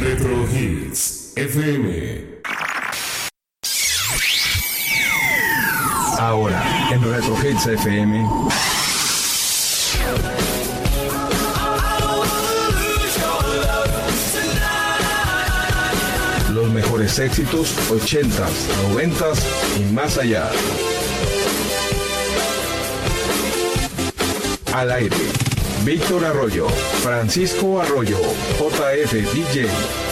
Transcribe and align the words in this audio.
Retro 0.00 0.48
Hits 0.50 1.34
FM. 1.36 2.40
Ahora, 6.18 6.88
en 6.90 7.02
Retro 7.02 7.36
Hits 7.44 7.66
FM. 7.66 8.26
Los 16.54 16.70
mejores 16.70 17.18
éxitos 17.18 17.74
80s, 17.90 18.32
90s 18.94 19.38
y 19.78 19.92
más 19.92 20.16
allá. 20.16 20.50
Al 24.72 24.92
aire. 24.92 25.49
Víctor 25.84 26.24
Arroyo, 26.24 26.68
Francisco 26.68 27.80
Arroyo, 27.80 28.18
JF 28.58 29.12
DJ. 29.32 30.09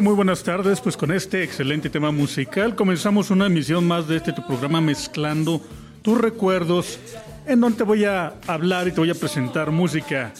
Muy 0.00 0.14
buenas 0.14 0.42
tardes. 0.42 0.80
Pues 0.80 0.96
con 0.96 1.12
este 1.12 1.42
excelente 1.42 1.90
tema 1.90 2.10
musical 2.10 2.74
comenzamos 2.74 3.30
una 3.30 3.46
emisión 3.46 3.86
más 3.86 4.08
de 4.08 4.16
este 4.16 4.32
tu 4.32 4.46
programa 4.46 4.80
Mezclando 4.80 5.60
tus 6.02 6.18
recuerdos, 6.20 6.98
en 7.46 7.60
donde 7.60 7.78
te 7.78 7.84
voy 7.84 8.04
a 8.04 8.34
hablar 8.46 8.88
y 8.88 8.92
te 8.92 9.00
voy 9.00 9.10
a 9.10 9.14
presentar 9.14 9.70
música 9.70 10.32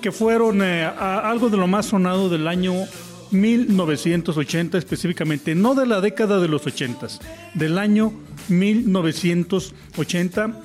que 0.00 0.10
fueron 0.12 0.62
eh, 0.62 0.84
a- 0.84 1.28
algo 1.30 1.48
de 1.48 1.56
lo 1.56 1.66
más 1.66 1.86
sonado 1.86 2.28
del 2.28 2.48
año 2.48 2.74
1980 3.32 4.78
específicamente, 4.78 5.54
no 5.54 5.74
de 5.74 5.86
la 5.86 6.00
década 6.00 6.38
de 6.40 6.48
los 6.48 6.66
80, 6.66 7.06
del 7.54 7.78
año 7.78 8.12
1980, 8.48 10.60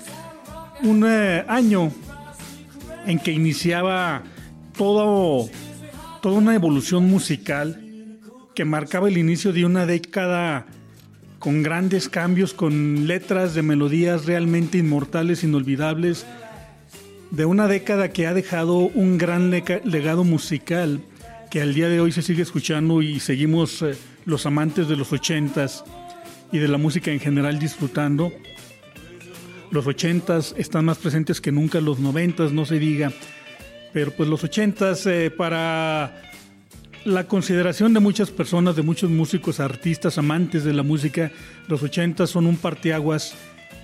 un 0.83 1.05
eh, 1.07 1.43
año 1.47 1.91
en 3.05 3.19
que 3.19 3.31
iniciaba 3.31 4.23
todo, 4.77 5.49
toda 6.21 6.35
una 6.37 6.55
evolución 6.55 7.09
musical 7.09 7.80
que 8.55 8.65
marcaba 8.65 9.07
el 9.07 9.17
inicio 9.17 9.53
de 9.53 9.65
una 9.65 9.85
década 9.85 10.65
con 11.39 11.63
grandes 11.63 12.09
cambios, 12.09 12.53
con 12.53 13.07
letras 13.07 13.55
de 13.55 13.61
melodías 13.61 14.25
realmente 14.25 14.77
inmortales, 14.77 15.43
inolvidables, 15.43 16.25
de 17.31 17.45
una 17.45 17.67
década 17.67 18.09
que 18.09 18.27
ha 18.27 18.33
dejado 18.33 18.75
un 18.77 19.17
gran 19.17 19.49
legado 19.49 20.23
musical 20.23 21.01
que 21.49 21.61
al 21.61 21.73
día 21.73 21.89
de 21.89 21.99
hoy 21.99 22.11
se 22.11 22.21
sigue 22.21 22.43
escuchando 22.43 23.01
y 23.01 23.19
seguimos 23.19 23.81
eh, 23.81 23.97
los 24.25 24.45
amantes 24.45 24.87
de 24.87 24.95
los 24.95 25.11
ochentas 25.11 25.83
y 26.51 26.59
de 26.59 26.67
la 26.67 26.77
música 26.77 27.11
en 27.11 27.19
general 27.19 27.59
disfrutando. 27.59 28.31
Los 29.69 29.87
ochentas 29.87 30.53
están 30.57 30.85
más 30.85 30.97
presentes 30.97 31.41
que 31.41 31.51
nunca, 31.51 31.81
los 31.81 31.99
noventas, 31.99 32.51
no 32.51 32.65
se 32.65 32.79
diga. 32.79 33.11
Pero 33.93 34.11
pues 34.11 34.29
los 34.29 34.43
ochentas 34.43 35.05
eh, 35.07 35.29
para 35.29 36.30
la 37.05 37.27
consideración 37.27 37.93
de 37.93 37.99
muchas 37.99 38.29
personas, 38.29 38.75
de 38.75 38.83
muchos 38.83 39.09
músicos, 39.09 39.59
artistas, 39.59 40.17
amantes 40.17 40.63
de 40.63 40.73
la 40.73 40.83
música, 40.83 41.31
los 41.67 41.81
ochentas 41.81 42.29
son 42.29 42.45
un 42.45 42.57
parteaguas 42.57 43.35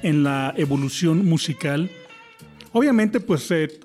en 0.04 0.24
la 0.24 0.54
evolución 0.58 1.26
musical. 1.26 1.90
Obviamente, 2.74 3.20
pues, 3.20 3.50
eh, 3.52 3.80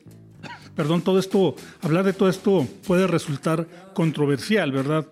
perdón, 0.74 1.02
todo 1.02 1.18
esto, 1.18 1.56
hablar 1.80 2.04
de 2.04 2.12
todo 2.12 2.28
esto 2.28 2.68
puede 2.86 3.06
resultar 3.06 3.66
controversial, 3.94 4.70
¿verdad? 4.72 5.06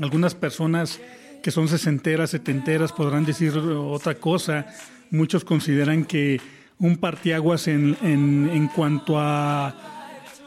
Algunas 0.00 0.34
personas 0.34 1.00
que 1.42 1.50
son 1.50 1.68
sesenteras, 1.68 2.30
setenteras 2.30 2.92
podrán 2.92 3.26
decir 3.26 3.56
otra 3.56 4.14
cosa. 4.14 4.66
Muchos 5.10 5.44
consideran 5.44 6.04
que 6.04 6.40
un 6.78 6.96
parteaguas 6.96 7.68
en, 7.68 7.96
en, 8.02 8.48
en 8.50 8.68
cuanto 8.68 9.18
a 9.18 9.91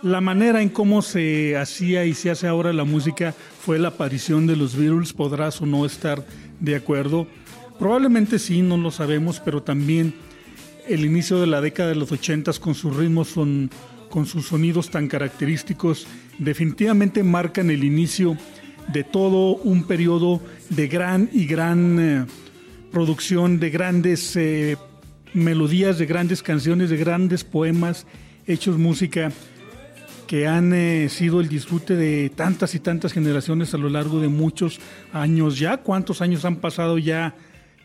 la 0.05 0.21
manera 0.21 0.61
en 0.61 0.69
cómo 0.69 1.01
se 1.01 1.57
hacía 1.57 2.05
y 2.05 2.13
se 2.13 2.29
hace 2.29 2.45
ahora 2.45 2.71
la 2.73 2.83
música 2.83 3.33
fue 3.59 3.79
la 3.79 3.87
aparición 3.87 4.45
de 4.45 4.55
los 4.55 4.75
Beatles. 4.75 5.13
Podrás 5.13 5.59
o 5.63 5.65
no 5.65 5.83
estar 5.83 6.23
de 6.59 6.75
acuerdo. 6.75 7.25
Probablemente 7.79 8.37
sí, 8.37 8.61
no 8.61 8.77
lo 8.77 8.91
sabemos, 8.91 9.39
pero 9.43 9.63
también 9.63 10.13
el 10.87 11.05
inicio 11.05 11.41
de 11.41 11.47
la 11.47 11.59
década 11.59 11.89
de 11.89 11.95
los 11.95 12.11
ochentas 12.11 12.59
con 12.59 12.75
sus 12.75 12.95
ritmos, 12.95 13.29
son, 13.29 13.71
con 14.11 14.27
sus 14.27 14.45
sonidos 14.49 14.91
tan 14.91 15.07
característicos, 15.07 16.05
definitivamente 16.37 17.23
marcan 17.23 17.71
el 17.71 17.83
inicio 17.83 18.37
de 18.93 19.03
todo 19.03 19.55
un 19.55 19.85
periodo 19.85 20.39
de 20.69 20.87
gran 20.87 21.31
y 21.33 21.47
gran 21.47 21.99
eh, 21.99 22.25
producción, 22.91 23.59
de 23.59 23.71
grandes 23.71 24.35
eh, 24.35 24.77
melodías, 25.33 25.97
de 25.97 26.05
grandes 26.05 26.43
canciones, 26.43 26.91
de 26.91 26.97
grandes 26.97 27.43
poemas 27.43 28.05
hechos 28.45 28.77
música 28.77 29.31
que 30.25 30.47
han 30.47 30.73
eh, 30.73 31.07
sido 31.09 31.39
el 31.39 31.47
disfrute 31.47 31.95
de 31.95 32.31
tantas 32.35 32.75
y 32.75 32.79
tantas 32.79 33.13
generaciones 33.13 33.73
a 33.73 33.77
lo 33.77 33.89
largo 33.89 34.19
de 34.19 34.27
muchos 34.27 34.79
años 35.13 35.59
ya. 35.59 35.77
¿Cuántos 35.77 36.21
años 36.21 36.45
han 36.45 36.57
pasado 36.57 36.97
ya 36.97 37.35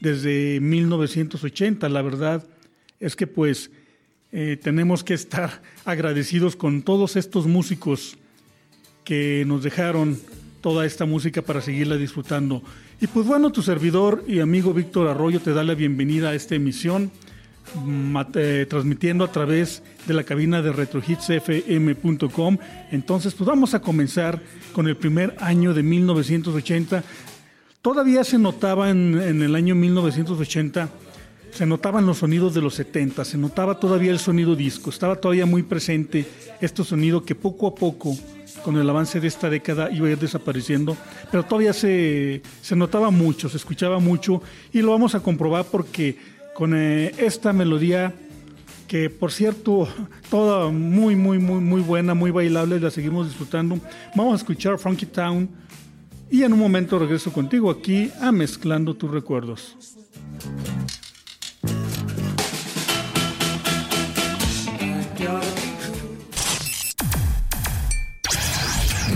desde 0.00 0.60
1980? 0.60 1.88
La 1.88 2.02
verdad 2.02 2.46
es 2.98 3.16
que 3.16 3.26
pues 3.26 3.70
eh, 4.32 4.58
tenemos 4.62 5.04
que 5.04 5.14
estar 5.14 5.62
agradecidos 5.84 6.56
con 6.56 6.82
todos 6.82 7.16
estos 7.16 7.46
músicos 7.46 8.16
que 9.04 9.44
nos 9.46 9.62
dejaron 9.62 10.18
toda 10.60 10.86
esta 10.86 11.06
música 11.06 11.42
para 11.42 11.60
seguirla 11.60 11.96
disfrutando. 11.96 12.62
Y 13.00 13.06
pues 13.06 13.26
bueno, 13.26 13.50
tu 13.50 13.62
servidor 13.62 14.24
y 14.26 14.40
amigo 14.40 14.74
Víctor 14.74 15.08
Arroyo 15.08 15.40
te 15.40 15.52
da 15.52 15.64
la 15.64 15.74
bienvenida 15.74 16.30
a 16.30 16.34
esta 16.34 16.54
emisión, 16.54 17.10
transmitiendo 18.68 19.24
a 19.24 19.32
través 19.32 19.82
de 20.06 20.14
la 20.14 20.24
cabina 20.24 20.62
de 20.62 20.72
retrohitsfm.com. 20.72 22.58
Entonces, 22.90 23.34
pues 23.34 23.46
vamos 23.46 23.74
a 23.74 23.80
comenzar 23.80 24.40
con 24.72 24.88
el 24.88 24.96
primer 24.96 25.36
año 25.40 25.74
de 25.74 25.82
1980. 25.82 27.04
Todavía 27.82 28.24
se 28.24 28.38
notaba 28.38 28.90
en, 28.90 29.20
en 29.20 29.42
el 29.42 29.54
año 29.54 29.74
1980 29.74 30.90
se 31.50 31.66
notaban 31.66 32.06
los 32.06 32.18
sonidos 32.18 32.54
de 32.54 32.60
los 32.60 32.74
70, 32.74 33.24
se 33.24 33.38
notaba 33.38 33.78
todavía 33.78 34.12
el 34.12 34.18
sonido 34.18 34.54
disco, 34.54 34.90
estaba 34.90 35.16
todavía 35.16 35.46
muy 35.46 35.62
presente 35.62 36.26
este 36.60 36.84
sonido 36.84 37.24
que 37.24 37.34
poco 37.34 37.66
a 37.66 37.74
poco, 37.74 38.16
con 38.64 38.76
el 38.76 38.88
avance 38.88 39.20
de 39.20 39.28
esta 39.28 39.48
década, 39.48 39.90
iba 39.90 40.08
a 40.08 40.10
ir 40.10 40.18
desapareciendo, 40.18 40.96
pero 41.30 41.44
todavía 41.44 41.72
se, 41.72 42.42
se 42.60 42.76
notaba 42.76 43.10
mucho, 43.10 43.48
se 43.48 43.56
escuchaba 43.56 43.98
mucho 43.98 44.42
y 44.72 44.82
lo 44.82 44.92
vamos 44.92 45.14
a 45.14 45.20
comprobar 45.20 45.64
porque 45.66 46.16
con 46.54 46.74
eh, 46.74 47.12
esta 47.18 47.52
melodía 47.52 48.14
que 48.90 49.08
por 49.08 49.30
cierto, 49.30 49.86
toda 50.30 50.68
muy, 50.72 51.14
muy, 51.14 51.38
muy, 51.38 51.60
muy 51.60 51.80
buena, 51.80 52.12
muy 52.14 52.32
bailable, 52.32 52.80
la 52.80 52.90
seguimos 52.90 53.28
disfrutando. 53.28 53.78
Vamos 54.16 54.32
a 54.32 54.36
escuchar 54.36 54.80
Funky 54.80 55.06
Town 55.06 55.48
y 56.28 56.42
en 56.42 56.52
un 56.52 56.58
momento 56.58 56.98
regreso 56.98 57.32
contigo 57.32 57.70
aquí 57.70 58.10
a 58.20 58.32
Mezclando 58.32 58.94
tus 58.94 59.12
recuerdos. 59.12 59.76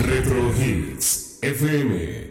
Retro 0.06 0.52
Hits 0.56 1.38
FM. 1.42 2.23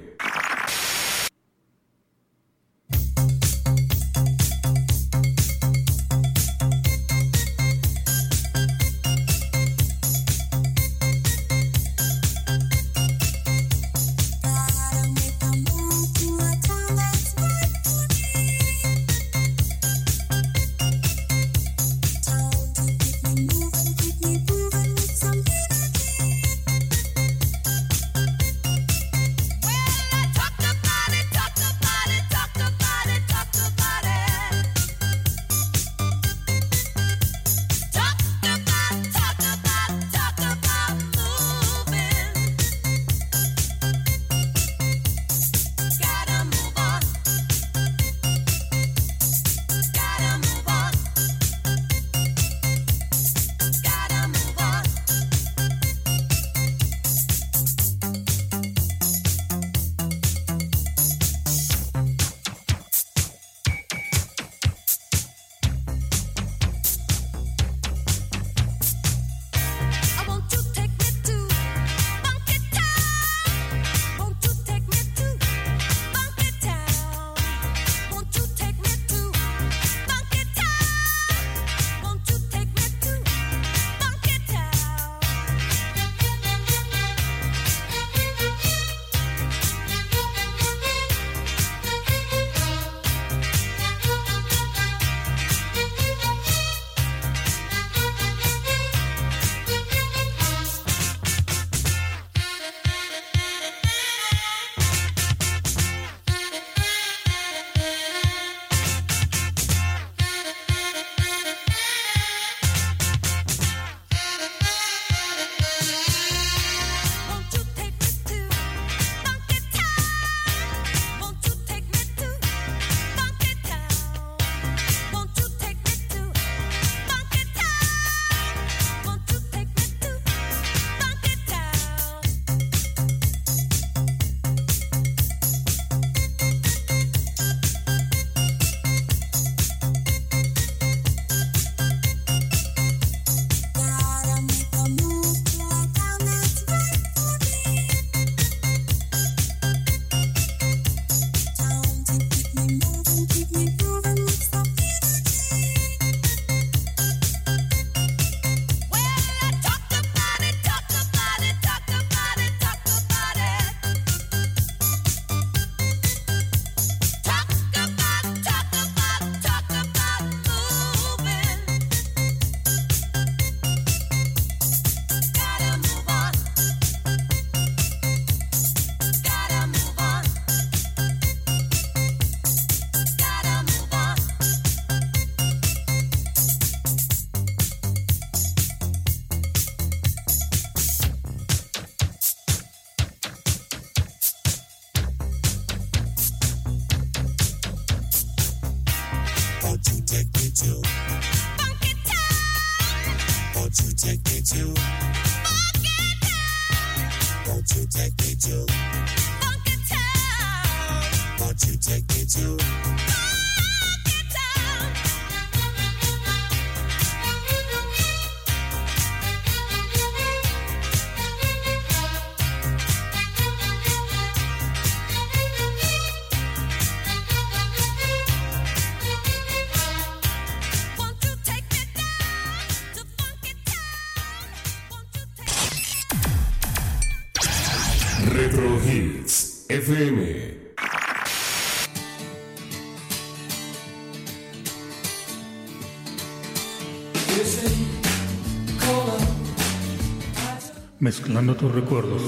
Mezclando 251.03 251.53
tus 251.53 251.69
recuerdos. 251.69 252.21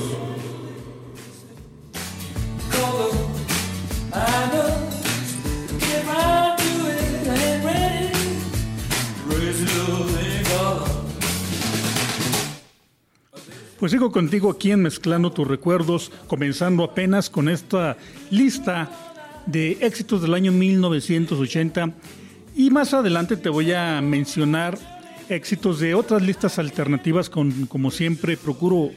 Pues 13.80 13.94
sigo 13.94 14.12
contigo 14.12 14.52
aquí 14.52 14.72
en 14.72 14.82
Mezclando 14.82 15.32
tus 15.32 15.48
recuerdos, 15.48 16.12
comenzando 16.28 16.84
apenas 16.84 17.30
con 17.30 17.48
esta 17.48 17.96
lista 18.30 18.90
de 19.46 19.78
éxitos 19.80 20.22
del 20.22 20.34
año 20.34 20.52
1980 20.52 21.94
y 22.58 22.72
más 22.72 22.94
adelante 22.94 23.38
te 23.38 23.48
voy 23.48 23.72
a 23.72 24.02
mencionar 24.02 24.95
éxitos 25.30 25.80
de 25.80 25.96
otras 25.96 26.22
listas 26.22 26.60
alternativas 26.60 27.30
con, 27.30 27.66
como 27.66 27.92
siempre 27.92 28.38
procuro 28.38 28.92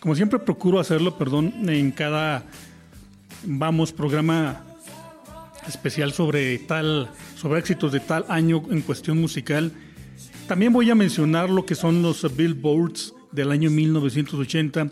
como 0.00 0.14
siempre 0.14 0.38
procuro 0.38 0.78
hacerlo, 0.80 1.16
perdón, 1.16 1.66
en 1.66 1.90
cada 1.90 2.44
vamos 3.44 3.90
programa 3.90 4.62
especial 5.66 6.12
sobre 6.12 6.58
tal 6.58 7.10
sobre 7.36 7.58
éxitos 7.58 7.92
de 7.92 8.00
tal 8.00 8.26
año 8.28 8.62
en 8.70 8.82
cuestión 8.82 9.18
musical. 9.18 9.72
También 10.46 10.74
voy 10.74 10.90
a 10.90 10.94
mencionar 10.94 11.48
lo 11.48 11.64
que 11.64 11.74
son 11.74 12.02
los 12.02 12.36
Billboards 12.36 13.14
del 13.32 13.50
año 13.50 13.70
1980. 13.70 14.90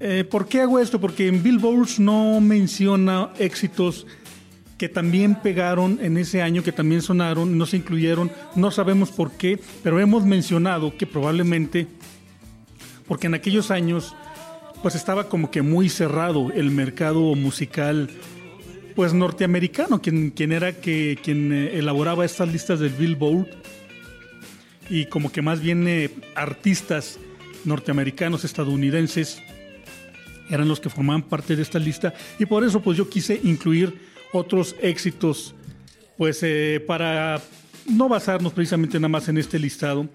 Eh, 0.00 0.24
¿Por 0.24 0.46
qué 0.46 0.60
hago 0.60 0.78
esto? 0.78 1.00
Porque 1.00 1.28
en 1.28 1.42
Billboards 1.42 1.98
no 1.98 2.40
menciona 2.40 3.30
éxitos 3.38 4.06
que 4.82 4.88
también 4.88 5.36
pegaron 5.36 6.00
en 6.02 6.16
ese 6.16 6.42
año, 6.42 6.64
que 6.64 6.72
también 6.72 7.02
sonaron, 7.02 7.56
no 7.56 7.66
se 7.66 7.76
incluyeron, 7.76 8.32
no 8.56 8.72
sabemos 8.72 9.12
por 9.12 9.30
qué, 9.30 9.60
pero 9.84 10.00
hemos 10.00 10.24
mencionado 10.24 10.96
que 10.96 11.06
probablemente, 11.06 11.86
porque 13.06 13.28
en 13.28 13.34
aquellos 13.34 13.70
años, 13.70 14.16
pues 14.82 14.96
estaba 14.96 15.28
como 15.28 15.52
que 15.52 15.62
muy 15.62 15.88
cerrado 15.88 16.50
el 16.50 16.72
mercado 16.72 17.36
musical, 17.36 18.10
pues 18.96 19.14
norteamericano, 19.14 20.02
quien, 20.02 20.30
quien 20.30 20.50
era 20.50 20.72
que, 20.72 21.16
quien 21.22 21.52
eh, 21.52 21.78
elaboraba 21.78 22.24
estas 22.24 22.48
listas 22.48 22.80
del 22.80 22.90
Billboard, 22.90 23.46
y 24.90 25.06
como 25.06 25.30
que 25.30 25.42
más 25.42 25.60
bien 25.60 25.86
eh, 25.86 26.10
artistas 26.34 27.20
norteamericanos, 27.64 28.42
estadounidenses, 28.42 29.40
eran 30.50 30.66
los 30.66 30.80
que 30.80 30.90
formaban 30.90 31.22
parte 31.22 31.54
de 31.54 31.62
esta 31.62 31.78
lista, 31.78 32.14
y 32.40 32.46
por 32.46 32.64
eso 32.64 32.82
pues 32.82 32.98
yo 32.98 33.08
quise 33.08 33.40
incluir 33.44 34.10
otros 34.32 34.74
éxitos, 34.80 35.54
pues 36.16 36.40
eh, 36.42 36.82
para 36.86 37.40
no 37.88 38.08
basarnos 38.08 38.52
precisamente 38.52 38.98
nada 38.98 39.08
más 39.08 39.28
en 39.28 39.38
este 39.38 39.58
listado. 39.58 40.08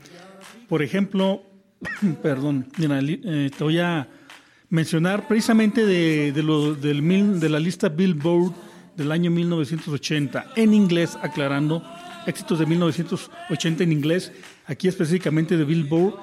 Por 0.68 0.82
ejemplo, 0.82 1.44
perdón, 2.22 2.68
eh, 2.80 3.52
te 3.56 3.64
voy 3.64 3.80
a 3.80 4.08
mencionar 4.70 5.28
precisamente 5.28 5.86
de, 5.86 6.32
de 6.32 7.50
la 7.50 7.60
lista 7.60 7.90
Billboard 7.90 8.54
del 8.98 9.12
año 9.12 9.30
1980, 9.30 10.54
en 10.56 10.74
inglés, 10.74 11.18
aclarando, 11.22 11.84
éxitos 12.26 12.60
de 12.60 12.66
1980 12.66 13.84
en 13.84 13.92
inglés, 13.92 14.32
aquí 14.66 14.88
específicamente 14.88 15.56
de 15.56 15.64
Billboard. 15.64 16.16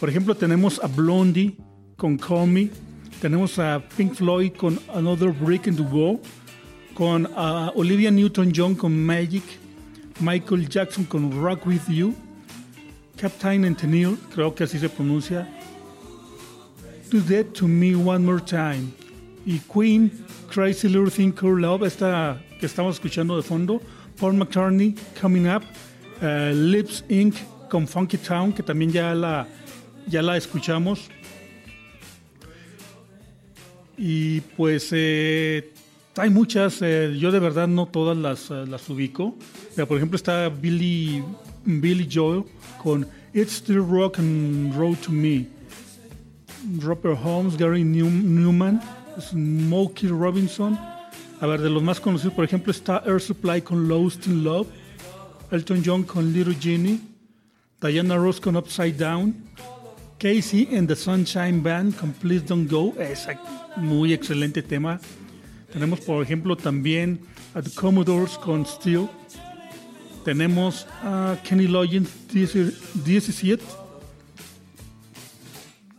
Por 0.00 0.08
ejemplo, 0.08 0.34
tenemos 0.34 0.82
a 0.82 0.88
Blondie 0.88 1.56
con 1.96 2.16
Call 2.16 2.48
Me, 2.48 2.70
tenemos 3.20 3.58
a 3.58 3.84
Pink 3.96 4.14
Floyd 4.14 4.52
con 4.54 4.80
Another 4.94 5.30
Brick 5.30 5.66
in 5.66 5.76
the 5.76 5.82
Wall, 5.82 6.18
con 6.94 7.26
uh, 7.26 7.70
Olivia 7.74 8.10
Newton-John 8.10 8.74
con 8.74 8.92
Magic, 8.92 9.42
Michael 10.20 10.68
Jackson 10.68 11.04
con 11.04 11.30
Rock 11.30 11.66
With 11.66 11.88
You, 11.88 12.14
Captain 13.16 13.74
Tennille, 13.74 14.16
creo 14.34 14.54
que 14.54 14.64
así 14.64 14.78
se 14.78 14.88
pronuncia, 14.88 15.48
Do 17.10 17.20
That 17.20 17.52
To 17.54 17.68
Me 17.68 17.94
One 17.94 18.24
More 18.24 18.42
Time, 18.42 18.92
y 19.44 19.58
Queen, 19.60 20.10
Crazy 20.50 20.88
Little 20.88 21.10
Thing 21.10 21.32
Called 21.32 21.60
Love, 21.60 21.84
esta 21.84 22.40
que 22.60 22.66
estamos 22.66 22.96
escuchando 22.96 23.36
de 23.36 23.42
fondo, 23.42 23.80
Paul 24.18 24.34
McCartney, 24.34 24.94
Coming 25.20 25.48
Up, 25.48 25.62
uh, 26.22 26.54
Lips 26.54 27.04
Inc. 27.08 27.34
con 27.68 27.88
Funky 27.88 28.18
Town, 28.18 28.52
que 28.52 28.62
también 28.62 28.92
ya 28.92 29.14
la, 29.14 29.48
ya 30.06 30.22
la 30.22 30.36
escuchamos. 30.36 31.08
Y 33.96 34.40
pues 34.56 34.88
eh, 34.92 35.72
hay 36.16 36.30
muchas, 36.30 36.80
eh, 36.82 37.16
yo 37.18 37.30
de 37.30 37.38
verdad 37.38 37.68
no 37.68 37.86
todas 37.86 38.16
las, 38.16 38.50
uh, 38.50 38.66
las 38.66 38.88
ubico. 38.88 39.34
Pero 39.74 39.88
por 39.88 39.96
ejemplo 39.96 40.16
está 40.16 40.48
Billy, 40.48 41.22
Billy 41.64 42.08
Joel 42.10 42.44
con 42.82 43.06
It's 43.32 43.52
Still 43.52 43.84
Rock 43.88 44.18
and 44.18 44.74
Roll 44.76 44.96
to 44.98 45.12
Me. 45.12 45.46
Robert 46.80 47.18
Holmes, 47.22 47.56
Gary 47.56 47.82
Newman, 47.82 48.80
Smokey 49.18 50.08
Robinson. 50.08 50.78
A 51.40 51.46
ver, 51.46 51.60
de 51.60 51.70
los 51.70 51.82
más 51.82 51.98
conocidos, 51.98 52.34
por 52.34 52.44
ejemplo, 52.44 52.70
está 52.70 53.02
Air 53.04 53.20
Supply 53.20 53.62
con 53.62 53.88
Lost 53.88 54.28
in 54.28 54.44
Love, 54.44 54.68
Elton 55.50 55.82
John 55.84 56.04
con 56.04 56.32
Little 56.32 56.54
Genie, 56.54 57.00
Diana 57.80 58.16
Ross 58.16 58.38
con 58.40 58.54
Upside 58.54 58.92
Down, 58.92 59.34
Casey 60.18 60.68
and 60.72 60.86
the 60.86 60.94
Sunshine 60.94 61.60
Band 61.60 61.96
con 61.96 62.12
Please 62.12 62.44
Don't 62.46 62.70
Go. 62.70 62.94
Es 62.96 63.26
muy 63.76 64.12
excelente 64.12 64.62
tema. 64.62 65.00
Tenemos, 65.72 66.00
por 66.00 66.22
ejemplo, 66.22 66.56
también 66.56 67.20
a 67.54 67.62
The 67.62 67.70
Commodores 67.70 68.36
con 68.38 68.66
Steel. 68.66 69.08
Tenemos 70.24 70.86
a 71.02 71.36
Kenny 71.42 71.66
Loggins 71.66 72.10
17. 72.30 73.62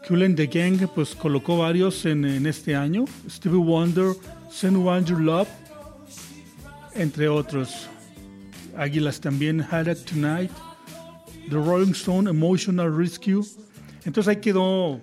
Cool 0.08 0.24
and 0.24 0.36
the 0.36 0.48
Gang, 0.48 0.88
pues 0.94 1.16
colocó 1.16 1.58
varios 1.58 2.06
en, 2.06 2.46
este 2.46 2.76
año. 2.76 3.06
Stevie 3.30 3.58
Wonder, 3.58 4.14
Send 4.52 4.78
Your 5.06 5.22
Love, 5.22 5.48
entre 6.94 7.28
otros. 7.28 7.88
Águilas 8.78 9.20
también, 9.20 9.62
It 9.62 10.06
Tonight. 10.06 10.52
The 11.50 11.56
Rolling 11.56 11.92
Stone, 11.92 12.30
Emotional 12.30 12.96
Rescue. 12.96 13.44
Entonces 14.06 14.28
ahí 14.28 14.42
quedó 14.42 15.00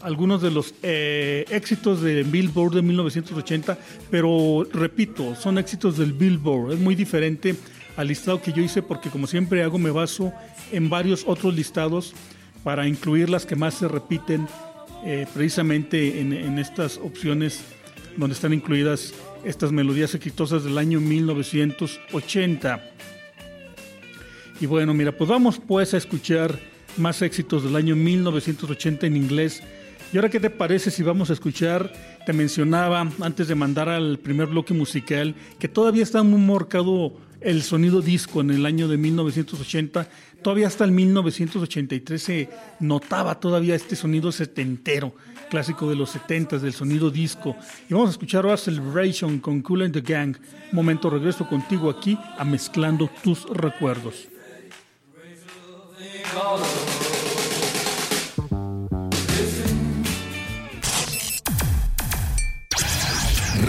algunos 0.00 0.42
de 0.42 0.50
los 0.50 0.74
eh, 0.82 1.44
éxitos 1.50 2.00
de 2.02 2.22
Billboard 2.22 2.74
de 2.74 2.82
1980, 2.82 3.78
pero 4.10 4.66
repito, 4.72 5.34
son 5.34 5.58
éxitos 5.58 5.96
del 5.98 6.12
Billboard. 6.12 6.72
Es 6.72 6.78
muy 6.78 6.94
diferente 6.94 7.54
al 7.96 8.08
listado 8.08 8.40
que 8.40 8.52
yo 8.52 8.62
hice 8.62 8.80
porque 8.82 9.10
como 9.10 9.26
siempre 9.26 9.62
hago 9.62 9.78
me 9.78 9.90
baso 9.90 10.32
en 10.70 10.88
varios 10.88 11.24
otros 11.26 11.54
listados 11.54 12.14
para 12.62 12.86
incluir 12.86 13.28
las 13.28 13.44
que 13.44 13.56
más 13.56 13.74
se 13.74 13.88
repiten 13.88 14.46
eh, 15.04 15.26
precisamente 15.32 16.20
en, 16.20 16.58
estas 16.58 16.98
opciones 16.98 17.60
donde 18.16 18.34
están 18.34 18.52
incluidas 18.52 19.14
estas 19.44 19.70
melodías 19.72 20.14
exitosas 20.14 20.64
del 20.64 20.76
año 20.76 21.00
1980. 21.00 22.84
Y 24.60 24.66
bueno, 24.66 24.92
mira, 24.92 25.12
pues 25.12 25.30
vamos 25.30 25.60
pues 25.64 25.94
a 25.94 25.96
escuchar 25.96 26.58
más 26.96 27.22
éxitos 27.22 27.62
del 27.62 27.76
año 27.76 27.94
1980 27.94 29.06
en 29.06 29.16
inglés. 29.16 29.62
¿Y 30.10 30.16
ahora 30.16 30.30
qué 30.30 30.40
te 30.40 30.48
parece 30.48 30.90
si 30.90 31.02
vamos 31.02 31.28
a 31.28 31.34
escuchar? 31.34 31.92
Te 32.24 32.32
mencionaba 32.32 33.06
antes 33.20 33.46
de 33.46 33.54
mandar 33.54 33.90
al 33.90 34.18
primer 34.18 34.46
bloque 34.46 34.72
musical 34.72 35.34
que 35.58 35.68
todavía 35.68 36.02
está 36.02 36.22
muy 36.22 36.40
marcado 36.40 37.12
el 37.42 37.62
sonido 37.62 38.00
disco 38.00 38.40
en 38.40 38.50
el 38.50 38.64
año 38.64 38.88
de 38.88 38.96
1980. 38.96 40.08
Todavía 40.42 40.66
hasta 40.66 40.84
el 40.84 40.92
1983 40.92 42.22
se 42.22 42.48
notaba 42.80 43.38
todavía 43.38 43.74
este 43.74 43.96
sonido 43.96 44.32
setentero, 44.32 45.14
clásico 45.50 45.90
de 45.90 45.96
los 45.96 46.08
70 46.10 46.58
del 46.58 46.72
sonido 46.72 47.10
disco. 47.10 47.54
Y 47.90 47.92
vamos 47.92 48.08
a 48.08 48.12
escuchar 48.12 48.46
ahora 48.46 48.56
Celebration 48.56 49.40
con 49.40 49.60
Cool 49.60 49.82
and 49.82 49.92
the 49.92 50.00
Gang. 50.00 50.36
Momento 50.72 51.10
regreso 51.10 51.46
contigo 51.46 51.90
aquí 51.90 52.18
a 52.38 52.44
Mezclando 52.46 53.10
tus 53.22 53.44
recuerdos. 53.50 54.26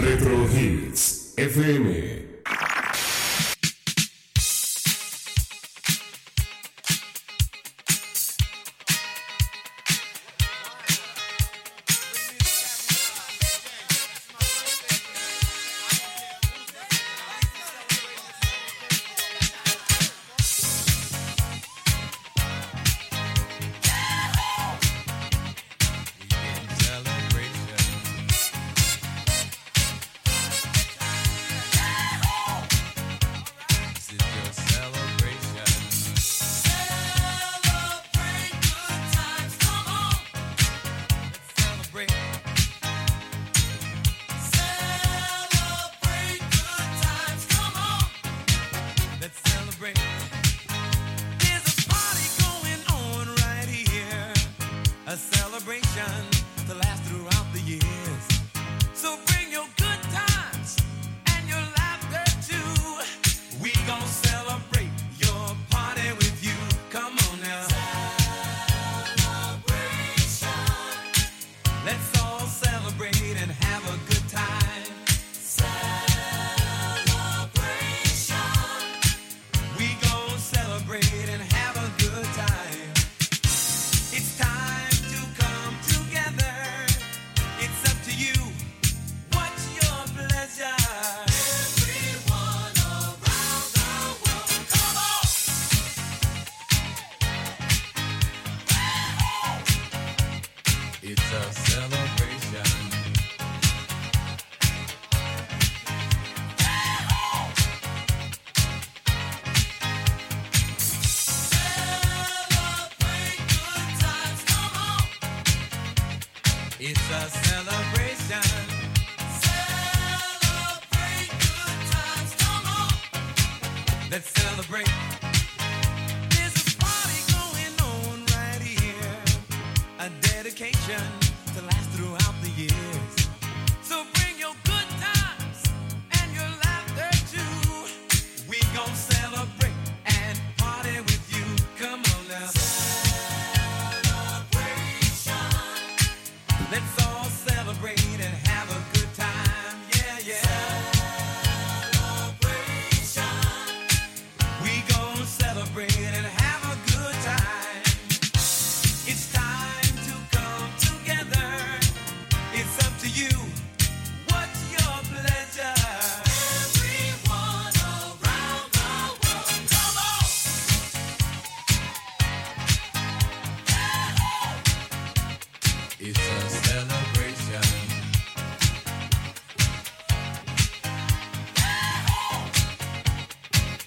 Retro 0.00 0.46
Hits 0.46 1.34
FM. 1.36 2.19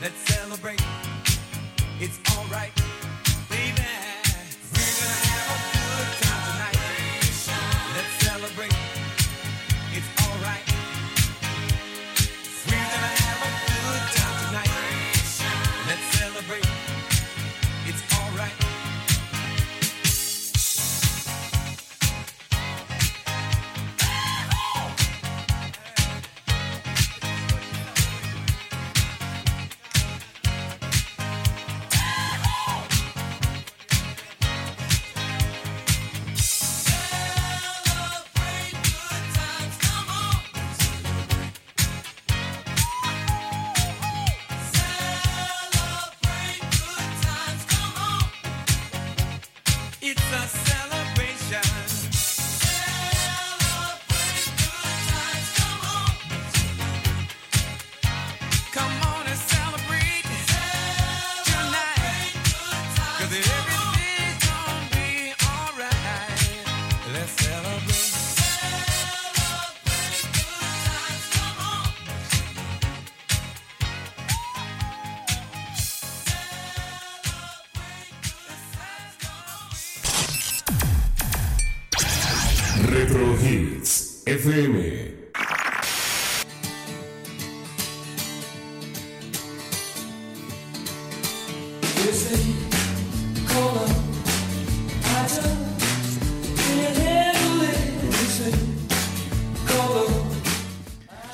Let's 0.00 0.16
celebrate. 0.32 0.80
It's 1.98 2.20
alright. 2.38 2.87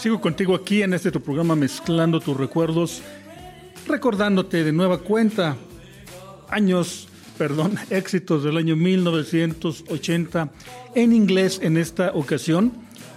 Sigo 0.05 0.21
contigo 0.21 0.55
aquí 0.55 0.83
en 0.83 0.93
este 0.93 1.11
tu 1.11 1.23
programa 1.23 1.57
mezclando 1.57 2.21
tus 2.21 2.37
recuerdos, 2.37 3.01
recordándote 3.87 4.63
de 4.63 4.71
nueva 4.71 4.99
cuenta 4.99 5.57
años, 6.51 7.09
perdón, 7.39 7.77
éxitos 7.91 8.45
del 8.45 8.59
año 8.59 8.77
1980 8.77 10.53
en 10.95 11.13
inglés 11.15 11.59
en 11.63 11.79
esta 11.79 12.11
ocasión. 12.13 12.73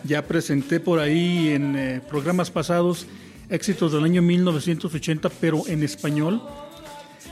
Ya 0.06 0.26
presenté 0.26 0.80
por 0.80 1.00
ahí 1.00 1.50
en 1.50 1.76
eh, 1.76 2.02
programas 2.08 2.52
pasados 2.52 3.06
éxitos 3.50 3.92
del 3.92 4.06
año 4.06 4.22
1980, 4.22 5.30
pero 5.42 5.64
en 5.68 5.84
español. 5.84 6.42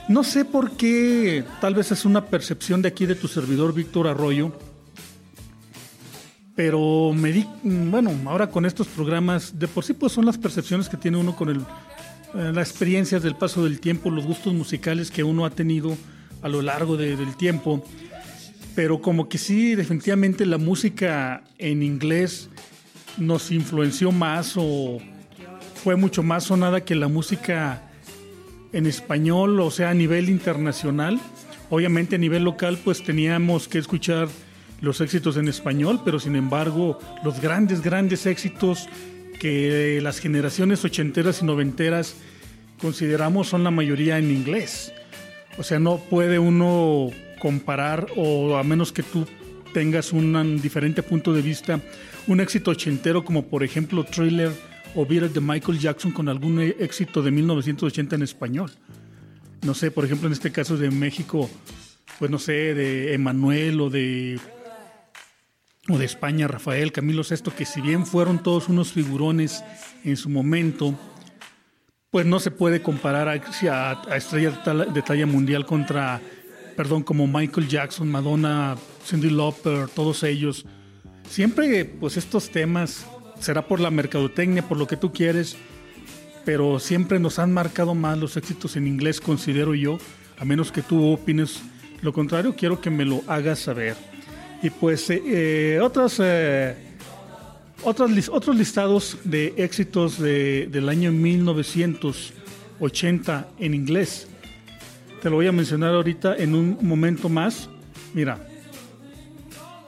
No 0.07 0.23
sé 0.23 0.45
por 0.45 0.77
qué, 0.77 1.43
tal 1.61 1.73
vez 1.73 1.91
es 1.91 2.05
una 2.05 2.25
percepción 2.25 2.83
de 2.83 2.89
aquí 2.89 3.07
de 3.07 3.15
tu 3.15 3.27
servidor 3.27 3.73
Víctor 3.73 4.07
Arroyo, 4.07 4.51
pero 6.55 7.11
me 7.11 7.31
di, 7.31 7.47
bueno, 7.63 8.11
ahora 8.25 8.51
con 8.51 8.67
estos 8.67 8.87
programas, 8.87 9.57
de 9.57 9.67
por 9.67 9.83
sí 9.83 9.93
pues 9.93 10.13
son 10.13 10.27
las 10.27 10.37
percepciones 10.37 10.89
que 10.89 10.97
tiene 10.97 11.17
uno 11.17 11.35
con 11.35 11.49
el, 11.49 11.57
eh, 12.35 12.51
las 12.53 12.69
experiencias 12.69 13.23
del 13.23 13.35
paso 13.35 13.63
del 13.63 13.79
tiempo, 13.79 14.11
los 14.11 14.25
gustos 14.25 14.53
musicales 14.53 15.09
que 15.09 15.23
uno 15.23 15.43
ha 15.43 15.49
tenido 15.49 15.97
a 16.43 16.49
lo 16.49 16.61
largo 16.61 16.97
del 16.97 17.35
tiempo, 17.35 17.83
pero 18.75 19.01
como 19.01 19.27
que 19.27 19.39
sí, 19.39 19.73
definitivamente 19.73 20.45
la 20.45 20.59
música 20.59 21.43
en 21.57 21.81
inglés 21.81 22.49
nos 23.17 23.49
influenció 23.49 24.11
más 24.11 24.53
o 24.55 24.99
fue 25.83 25.95
mucho 25.95 26.21
más 26.21 26.43
sonada 26.43 26.85
que 26.85 26.93
la 26.93 27.07
música 27.07 27.84
en 28.75 28.85
español, 28.85 29.59
o 29.61 29.71
sea, 29.71 29.89
a 29.89 29.93
nivel 29.93 30.29
internacional. 30.29 31.19
Obviamente 31.69 32.17
a 32.17 32.19
nivel 32.19 32.43
local 32.43 32.77
pues 32.83 33.03
teníamos 33.03 33.67
que 33.67 33.79
escuchar 33.79 34.27
los 34.81 35.01
éxitos 35.01 35.37
en 35.37 35.47
español, 35.47 36.01
pero 36.03 36.19
sin 36.19 36.35
embargo 36.35 36.99
los 37.23 37.41
grandes, 37.41 37.81
grandes 37.81 38.25
éxitos 38.25 38.87
que 39.39 39.99
las 40.03 40.19
generaciones 40.19 40.83
ochenteras 40.83 41.41
y 41.41 41.45
noventeras 41.45 42.15
consideramos 42.79 43.47
son 43.47 43.63
la 43.63 43.71
mayoría 43.71 44.19
en 44.19 44.29
inglés. 44.29 44.93
O 45.57 45.63
sea, 45.63 45.79
no 45.79 45.97
puede 45.97 46.37
uno 46.37 47.09
comparar, 47.39 48.07
o 48.17 48.57
a 48.57 48.63
menos 48.63 48.91
que 48.91 49.03
tú 49.03 49.25
tengas 49.73 50.11
un 50.11 50.61
diferente 50.61 51.01
punto 51.01 51.33
de 51.33 51.41
vista, 51.41 51.79
un 52.27 52.41
éxito 52.41 52.71
ochentero 52.71 53.23
como 53.23 53.45
por 53.45 53.63
ejemplo 53.63 54.03
Thriller 54.03 54.51
o 54.95 55.05
de 55.05 55.41
Michael 55.41 55.79
Jackson 55.79 56.11
con 56.11 56.29
algún 56.29 56.59
éxito 56.61 57.21
de 57.21 57.29
1980 57.31 58.15
en 58.15 58.21
español. 58.21 58.71
No 59.61 59.73
sé, 59.73 59.91
por 59.91 60.05
ejemplo, 60.05 60.27
en 60.27 60.33
este 60.33 60.51
caso 60.51 60.77
de 60.77 60.89
México, 60.89 61.49
pues 62.17 62.31
no 62.31 62.39
sé, 62.39 62.73
de 62.73 63.13
Emanuel 63.13 63.81
o 63.81 63.89
de 63.89 64.39
o 65.87 65.97
de 65.99 66.05
España, 66.05 66.47
Rafael, 66.47 66.91
Camilo 66.91 67.21
VI, 67.29 67.51
que 67.55 67.65
si 67.65 67.79
bien 67.79 68.05
fueron 68.05 68.41
todos 68.41 68.69
unos 68.69 68.91
figurones 68.91 69.63
en 70.03 70.17
su 70.17 70.29
momento, 70.29 70.97
pues 72.09 72.25
no 72.25 72.39
se 72.39 72.49
puede 72.49 72.81
comparar 72.81 73.27
a, 73.27 73.33
a 73.33 74.17
estrellas 74.17 74.59
de 74.93 75.01
talla 75.03 75.27
mundial 75.27 75.65
contra, 75.65 76.21
perdón, 76.75 77.03
como 77.03 77.27
Michael 77.27 77.67
Jackson, 77.67 78.09
Madonna, 78.09 78.77
Cindy 79.05 79.29
Lauper, 79.29 79.87
todos 79.89 80.23
ellos. 80.23 80.65
Siempre, 81.29 81.85
pues 81.85 82.17
estos 82.17 82.49
temas, 82.49 83.05
será 83.39 83.67
por 83.67 83.79
la 83.79 83.91
mercadotecnia, 83.91 84.67
por 84.67 84.77
lo 84.77 84.87
que 84.87 84.97
tú 84.97 85.11
quieres, 85.11 85.57
pero 86.45 86.79
siempre 86.79 87.19
nos 87.19 87.39
han 87.39 87.51
marcado 87.51 87.95
más 87.95 88.17
los 88.17 88.37
éxitos 88.37 88.75
en 88.75 88.87
inglés, 88.87 89.19
considero 89.19 89.73
yo, 89.73 89.97
a 90.37 90.45
menos 90.45 90.71
que 90.71 90.81
tú 90.81 91.11
opines 91.11 91.61
lo 92.01 92.13
contrario, 92.13 92.55
quiero 92.55 92.79
que 92.79 92.91
me 92.91 93.03
lo 93.03 93.23
hagas 93.27 93.59
saber. 93.59 93.95
Y 94.61 94.69
pues 94.69 95.09
eh, 95.09 95.21
eh, 95.25 95.79
otros, 95.81 96.21
eh, 96.23 96.75
otros 97.83 98.55
listados 98.55 99.17
de 99.23 99.55
éxitos 99.57 100.19
del 100.19 100.87
año 100.87 101.11
1980 101.11 103.47
en 103.59 103.73
inglés. 103.73 104.27
Te 105.21 105.29
lo 105.31 105.37
voy 105.37 105.47
a 105.47 105.51
mencionar 105.51 105.95
ahorita 105.95 106.35
en 106.37 106.53
un 106.53 106.77
momento 106.81 107.29
más. 107.29 107.67
Mira, 108.13 108.37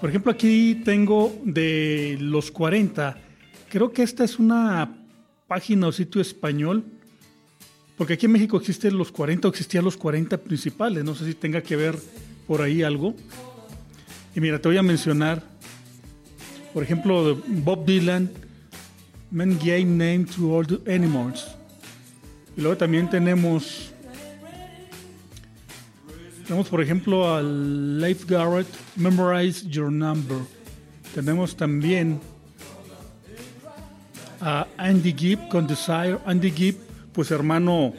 por 0.02 0.10
ejemplo 0.10 0.32
aquí 0.32 0.82
tengo 0.84 1.40
de 1.44 2.18
los 2.20 2.50
40. 2.52 3.27
Creo 3.70 3.92
que 3.92 4.04
esta 4.04 4.24
es 4.24 4.40
una 4.40 4.98
página 5.48 5.88
o 5.88 5.92
sitio 5.92 6.22
español. 6.22 6.84
Porque 7.98 8.14
aquí 8.14 8.28
en 8.28 8.34
México 8.34 8.58
existen 8.58 8.98
los 8.98 9.12
40 9.12 9.48
o 9.48 9.52
existían 9.52 9.84
los 9.84 9.98
40 9.98 10.38
principales. 10.38 11.04
No 11.04 11.16
sé 11.16 11.26
si 11.26 11.34
tenga 11.34 11.62
que 11.62 11.76
ver 11.76 11.98
por 12.46 12.62
ahí 12.62 12.84
algo. 12.84 13.16
Y 14.36 14.40
mira, 14.40 14.62
te 14.62 14.68
voy 14.68 14.78
a 14.78 14.84
mencionar, 14.84 15.44
por 16.74 16.84
ejemplo, 16.84 17.42
Bob 17.48 17.86
Dylan, 17.86 18.30
Man 19.32 19.58
Gave 19.58 19.86
Name 19.86 20.26
to 20.26 20.54
All 20.54 20.68
the 20.68 20.94
Animals. 20.94 21.48
Y 22.56 22.62
luego 22.62 22.78
también 22.78 23.10
tenemos, 23.10 23.92
tenemos 26.46 26.70
por 26.70 26.82
ejemplo 26.82 27.36
a 27.36 27.42
Leif 27.42 28.26
Garrett, 28.28 28.68
Memorize 28.96 29.68
Your 29.68 29.92
Number. 29.92 30.38
Tenemos 31.16 31.58
también 31.58 32.20
a 34.42 34.68
Andy 34.78 35.14
Gibb 35.14 35.48
con 35.50 35.68
Desire. 35.68 36.20
Andy 36.26 36.52
Gibb, 36.52 36.76
pues 37.14 37.32
hermano 37.32 37.94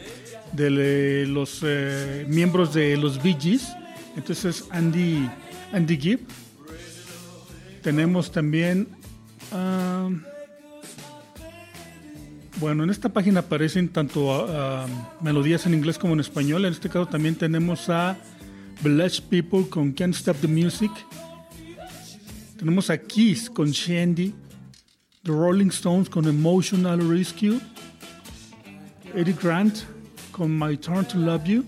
de 0.53 1.27
los 1.27 1.61
eh, 1.63 2.27
miembros 2.29 2.75
de 2.75 2.97
los 2.97 3.23
Bee 3.23 3.37
Gees. 3.39 3.69
Entonces 4.17 4.65
Andy 4.71 5.29
Andy 5.73 5.97
Gibb. 5.97 6.21
Tenemos 7.83 8.31
también. 8.33 8.89
Ah, 9.53 10.11
bueno, 12.61 12.83
en 12.83 12.91
esta 12.91 13.09
página 13.09 13.41
aparecen 13.41 13.89
tanto 13.89 14.33
ah, 14.35 14.85
ah, 14.85 14.87
melodías 15.21 15.65
en 15.67 15.75
inglés 15.75 15.99
como 15.99 16.15
en 16.15 16.21
español. 16.21 16.65
En 16.65 16.73
este 16.73 16.89
caso 16.89 17.07
también 17.07 17.37
tenemos 17.37 17.89
a 17.89 18.17
Blessed 18.83 19.25
People 19.31 19.69
con 19.69 19.93
Can't 19.93 20.15
Stop 20.15 20.39
the 20.41 20.49
Music. 20.49 20.91
Tenemos 22.59 22.91
a 22.91 22.99
Kiss 22.99 23.49
con 23.49 23.71
Shandy. 23.71 24.35
The 25.29 25.35
Rolling 25.35 25.69
Stones 25.69 26.09
con 26.09 26.27
Emotional 26.27 26.99
Rescue. 27.07 27.61
Eddie 29.15 29.35
Grant 29.35 29.85
con 30.33 30.59
My 30.59 30.75
Turn 30.75 31.05
to 31.05 31.19
Love 31.19 31.45
You. 31.45 31.65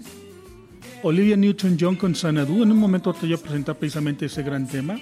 Olivia 1.03 1.37
Newton-John 1.37 1.97
con 1.97 2.15
Sanadu. 2.15 2.63
En 2.63 2.73
un 2.73 2.79
momento 2.79 3.13
te 3.13 3.27
voy 3.27 3.35
a 3.35 3.37
presentar 3.37 3.77
precisamente 3.77 4.25
ese 4.25 4.43
gran 4.43 4.67
tema. 4.67 4.99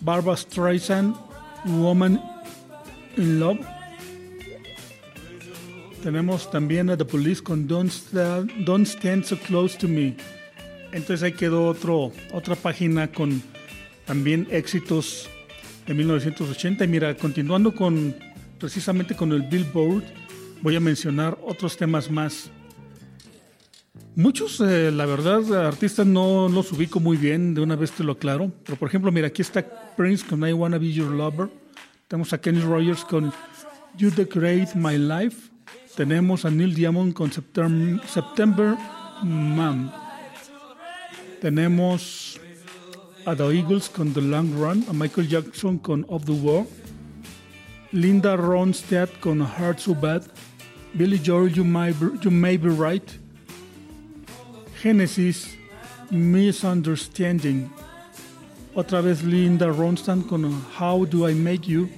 Barbara 0.00 0.36
Streisand, 0.36 1.16
Woman 1.64 2.20
in 3.16 3.40
Love. 3.40 3.60
Tenemos 6.02 6.50
también 6.50 6.90
a 6.90 6.98
The 6.98 7.06
Police 7.06 7.42
con 7.42 7.66
Don't 7.66 7.90
Stand, 7.90 9.24
So 9.24 9.38
Close 9.38 9.78
to 9.78 9.88
Me. 9.88 10.14
Entonces 10.92 11.22
ahí 11.22 11.32
quedó 11.32 11.66
otro, 11.66 12.12
otra 12.34 12.56
página 12.56 13.10
con 13.10 13.42
también 14.04 14.46
éxitos 14.50 15.30
de 15.88 15.94
1980. 15.94 16.84
Y 16.84 16.88
mira, 16.88 17.16
continuando 17.16 17.74
con 17.74 18.14
precisamente 18.60 19.16
con 19.16 19.32
el 19.32 19.42
Billboard, 19.42 20.04
voy 20.62 20.76
a 20.76 20.80
mencionar 20.80 21.36
otros 21.42 21.76
temas 21.76 22.10
más 22.10 22.50
Muchos, 24.18 24.60
eh, 24.60 24.90
la 24.90 25.06
verdad, 25.06 25.64
artistas 25.64 26.04
no 26.04 26.48
los 26.48 26.72
ubico 26.72 26.98
muy 26.98 27.16
bien, 27.16 27.54
de 27.54 27.60
una 27.60 27.76
vez 27.76 27.92
te 27.92 28.02
lo 28.02 28.14
aclaro. 28.14 28.50
Pero 28.64 28.76
por 28.76 28.88
ejemplo, 28.88 29.12
mira, 29.12 29.28
aquí 29.28 29.42
está 29.42 29.64
Prince 29.96 30.26
con 30.26 30.44
I 30.44 30.52
Wanna 30.52 30.76
Be 30.78 30.92
Your 30.92 31.12
Lover. 31.12 31.48
Tenemos 32.08 32.32
a 32.32 32.40
Kenny 32.40 32.60
Rogers 32.60 33.04
con 33.04 33.32
You 33.96 34.10
Decorate 34.10 34.70
My 34.74 34.98
Life. 34.98 35.52
Tenemos 35.94 36.44
a 36.44 36.50
Neil 36.50 36.74
Diamond 36.74 37.12
con 37.12 37.30
September, 37.30 38.00
September 38.08 38.74
Man. 39.22 39.92
Tenemos 41.40 42.40
a 43.26 43.34
The 43.34 43.48
Eagles 43.50 43.88
con 43.88 44.12
The 44.12 44.20
Long 44.20 44.52
Run, 44.54 44.84
a 44.88 44.92
Michael 44.92 45.28
Jackson 45.28 45.78
con 45.78 46.04
Of 46.08 46.24
the 46.24 46.32
War, 46.32 46.66
Linda 47.92 48.36
Ronstadt 48.36 49.20
con 49.20 49.40
Heart 49.40 49.80
So 49.80 49.94
Bad, 49.94 50.24
Billy 50.94 51.18
Joel, 51.18 51.48
You 51.48 51.64
You 52.22 52.30
May 52.30 52.56
Be 52.56 52.70
Right, 52.70 53.18
Genesis, 54.82 55.48
Misunderstanding. 56.10 57.70
Otra 58.74 59.02
vez 59.02 59.22
Linda 59.22 59.66
Ronstadt 59.66 60.26
con 60.28 60.44
How 60.78 61.04
Do 61.04 61.28
I 61.28 61.34
Make 61.34 61.66
You. 61.68 61.88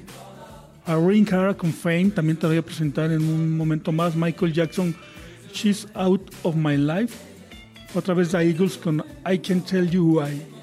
Ring 0.87 1.27
Cara 1.27 1.55
con 1.55 1.73
Fame, 1.73 2.11
también 2.11 2.37
te 2.37 2.47
voy 2.47 2.57
a 2.57 2.63
presentar 2.63 3.13
en 3.13 3.23
un 3.23 3.57
momento 3.57 3.93
más. 3.93 4.17
Michael 4.17 4.53
Jackson, 4.53 4.95
She's 5.53 5.87
Out 5.95 6.33
of 6.43 6.57
My 6.57 6.77
Life. 6.77 7.15
Otra 7.95 8.15
vez 8.15 8.31
The 8.31 8.39
Eagles 8.39 8.77
con 8.77 9.05
I 9.31 9.39
Can 9.39 9.61
Tell 9.61 9.89
You 9.89 10.19
Why 10.19 10.60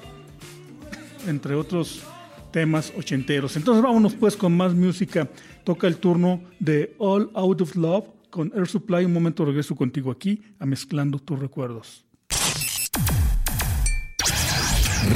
entre 1.26 1.54
otros 1.54 2.02
temas 2.50 2.92
ochenteros. 2.96 3.56
Entonces 3.56 3.82
vámonos 3.82 4.14
pues 4.14 4.36
con 4.36 4.56
más 4.56 4.74
música. 4.74 5.28
Toca 5.64 5.86
el 5.86 5.96
turno 5.96 6.42
de 6.58 6.94
All 6.98 7.30
Out 7.34 7.60
of 7.62 7.76
Love 7.76 8.04
con 8.30 8.52
Air 8.54 8.66
Supply. 8.66 9.04
Un 9.04 9.12
momento 9.12 9.44
regreso 9.44 9.74
contigo 9.74 10.10
aquí 10.10 10.42
a 10.58 10.66
Mezclando 10.66 11.18
tus 11.18 11.38
recuerdos. 11.38 12.04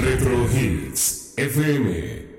Retro 0.01 0.47
FM 1.37 2.32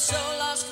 so 0.00 0.16
lost. 0.38 0.69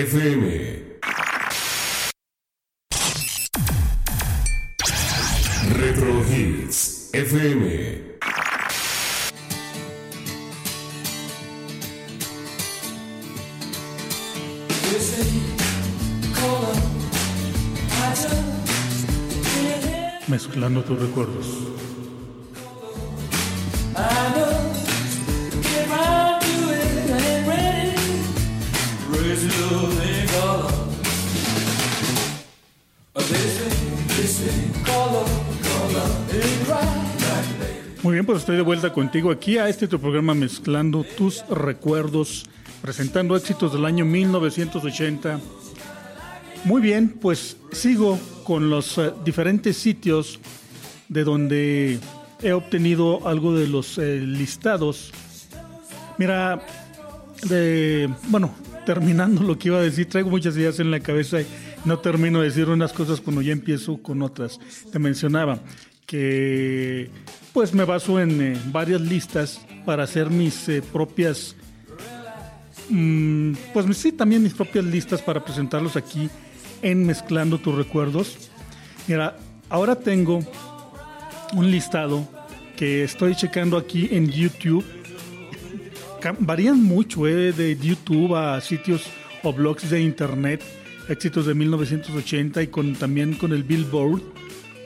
FM 0.00 0.59
vuelta 38.70 38.92
contigo 38.92 39.32
aquí 39.32 39.58
a 39.58 39.68
este 39.68 39.88
tu 39.88 39.98
programa 39.98 40.32
mezclando 40.32 41.02
tus 41.02 41.44
recuerdos, 41.48 42.44
presentando 42.80 43.34
éxitos 43.34 43.72
del 43.72 43.84
año 43.84 44.04
1980. 44.04 45.40
Muy 46.66 46.80
bien, 46.80 47.08
pues 47.08 47.56
sigo 47.72 48.16
con 48.44 48.70
los 48.70 48.96
eh, 48.98 49.10
diferentes 49.24 49.76
sitios 49.76 50.38
de 51.08 51.24
donde 51.24 51.98
he 52.42 52.52
obtenido 52.52 53.26
algo 53.26 53.56
de 53.56 53.66
los 53.66 53.98
eh, 53.98 54.20
listados. 54.20 55.10
Mira, 56.16 56.64
de, 57.48 58.08
bueno, 58.28 58.54
terminando 58.86 59.42
lo 59.42 59.58
que 59.58 59.66
iba 59.66 59.78
a 59.78 59.82
decir, 59.82 60.08
traigo 60.08 60.30
muchas 60.30 60.56
ideas 60.56 60.78
en 60.78 60.92
la 60.92 61.00
cabeza 61.00 61.40
y 61.40 61.46
no 61.84 61.98
termino 61.98 62.38
de 62.38 62.44
decir 62.44 62.68
unas 62.68 62.92
cosas 62.92 63.20
cuando 63.20 63.42
ya 63.42 63.50
empiezo 63.50 64.00
con 64.00 64.22
otras. 64.22 64.60
Te 64.92 65.00
mencionaba 65.00 65.58
que 66.10 67.08
pues 67.52 67.72
me 67.72 67.84
baso 67.84 68.18
en 68.18 68.40
eh, 68.40 68.60
varias 68.66 69.00
listas 69.00 69.60
para 69.86 70.02
hacer 70.02 70.28
mis 70.28 70.68
eh, 70.68 70.82
propias 70.82 71.54
mm, 72.88 73.52
pues 73.72 73.96
sí 73.96 74.10
también 74.10 74.42
mis 74.42 74.52
propias 74.52 74.84
listas 74.84 75.22
para 75.22 75.44
presentarlos 75.44 75.94
aquí 75.94 76.28
en 76.82 77.06
mezclando 77.06 77.58
tus 77.58 77.76
recuerdos. 77.76 78.50
Mira 79.06 79.36
ahora 79.68 79.94
tengo 79.94 80.40
un 81.54 81.70
listado 81.70 82.28
que 82.76 83.04
estoy 83.04 83.36
checando 83.36 83.76
aquí 83.76 84.08
en 84.10 84.28
YouTube. 84.32 84.84
Varían 86.40 86.82
mucho 86.82 87.28
eh, 87.28 87.52
de 87.52 87.76
YouTube 87.76 88.34
a 88.34 88.60
sitios 88.60 89.04
o 89.44 89.52
blogs 89.52 89.88
de 89.88 90.00
internet. 90.00 90.60
Éxitos 91.08 91.46
de 91.46 91.54
1980 91.54 92.62
y 92.62 92.66
con 92.66 92.94
también 92.94 93.34
con 93.34 93.52
el 93.52 93.62
Billboard 93.62 94.22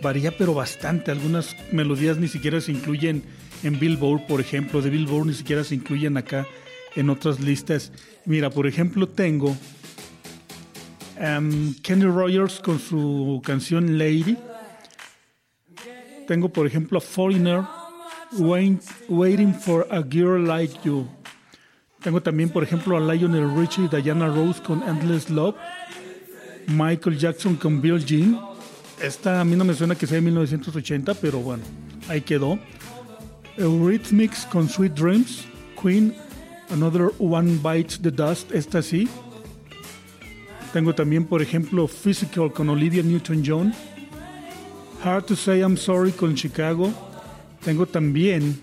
varía 0.04 0.30
pero 0.36 0.54
bastante. 0.54 1.10
Algunas 1.10 1.56
melodías 1.72 2.18
ni 2.18 2.28
siquiera 2.28 2.60
se 2.60 2.70
incluyen 2.70 3.24
en 3.64 3.80
Billboard, 3.80 4.26
por 4.28 4.40
ejemplo, 4.40 4.80
de 4.82 4.90
Billboard 4.90 5.26
ni 5.26 5.34
siquiera 5.34 5.64
se 5.64 5.74
incluyen 5.74 6.16
acá 6.16 6.46
en 6.94 7.10
otras 7.10 7.40
listas. 7.40 7.90
Mira, 8.26 8.50
por 8.50 8.66
ejemplo, 8.68 9.08
tengo 9.08 9.56
um, 11.18 11.74
Kenny 11.82 12.04
Rogers 12.04 12.60
con 12.60 12.78
su 12.78 13.42
canción 13.44 13.98
Lady. 13.98 14.36
Tengo, 16.28 16.48
por 16.50 16.66
ejemplo, 16.66 16.98
a 16.98 17.00
Foreigner, 17.00 17.62
Wait- 18.32 18.82
Waiting 19.08 19.54
for 19.54 19.86
a 19.90 20.02
Girl 20.02 20.46
Like 20.46 20.74
You. 20.84 21.06
Tengo 22.02 22.20
también, 22.22 22.50
por 22.50 22.62
ejemplo, 22.62 22.96
a 22.96 23.00
Lionel 23.14 23.50
Richie 23.56 23.84
y 23.90 24.02
Diana 24.02 24.28
Rose 24.28 24.62
con 24.62 24.82
Endless 24.82 25.30
Love. 25.30 25.56
Michael 26.66 27.18
Jackson 27.18 27.56
con 27.56 27.80
Bill 27.80 28.04
Jean. 28.04 28.38
Esta 29.04 29.42
a 29.42 29.44
mí 29.44 29.54
no 29.54 29.66
me 29.66 29.74
suena 29.74 29.94
que 29.94 30.06
sea 30.06 30.14
de 30.14 30.22
1980, 30.22 31.12
pero 31.14 31.38
bueno, 31.40 31.62
ahí 32.08 32.22
quedó. 32.22 32.58
Eurythmics 33.58 34.46
con 34.46 34.66
Sweet 34.66 34.94
Dreams. 34.94 35.44
Queen, 35.80 36.14
Another 36.70 37.10
One 37.18 37.58
Bites 37.62 38.00
the 38.00 38.10
Dust. 38.10 38.50
Esta 38.52 38.80
sí. 38.80 39.06
Tengo 40.72 40.94
también, 40.94 41.26
por 41.26 41.42
ejemplo, 41.42 41.86
Physical 41.86 42.50
con 42.50 42.70
Olivia 42.70 43.02
Newton-John. 43.02 43.74
Hard 45.04 45.26
to 45.26 45.36
Say 45.36 45.60
I'm 45.60 45.76
Sorry 45.76 46.10
con 46.10 46.34
Chicago. 46.34 46.90
Tengo 47.62 47.84
también 47.84 48.58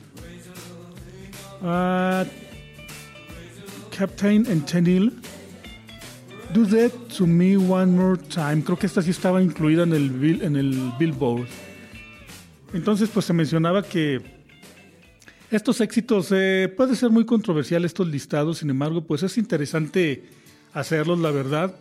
ah, 1.61 2.25
Captain 3.95 4.47
and 4.47 4.65
Tenil. 4.65 5.21
Do 6.53 6.65
That 6.67 6.91
to 7.17 7.25
Me 7.25 7.55
One 7.55 7.93
More 7.93 8.17
Time. 8.17 8.61
Creo 8.63 8.77
que 8.77 8.85
esta 8.85 9.01
sí 9.01 9.11
estaba 9.11 9.41
incluida 9.41 9.83
en 9.83 9.93
el, 9.93 10.41
en 10.41 10.57
el 10.57 10.91
Billboard. 10.99 11.47
Entonces, 12.73 13.09
pues 13.09 13.25
se 13.25 13.31
mencionaba 13.31 13.83
que 13.83 14.21
estos 15.49 15.79
éxitos 15.79 16.27
eh, 16.31 16.73
puede 16.75 16.95
ser 16.95 17.09
muy 17.09 17.25
controversial 17.25 17.85
estos 17.85 18.07
listados, 18.07 18.57
sin 18.57 18.69
embargo, 18.69 19.01
pues 19.01 19.23
es 19.23 19.37
interesante 19.37 20.23
hacerlos, 20.73 21.19
la 21.19 21.31
verdad. 21.31 21.75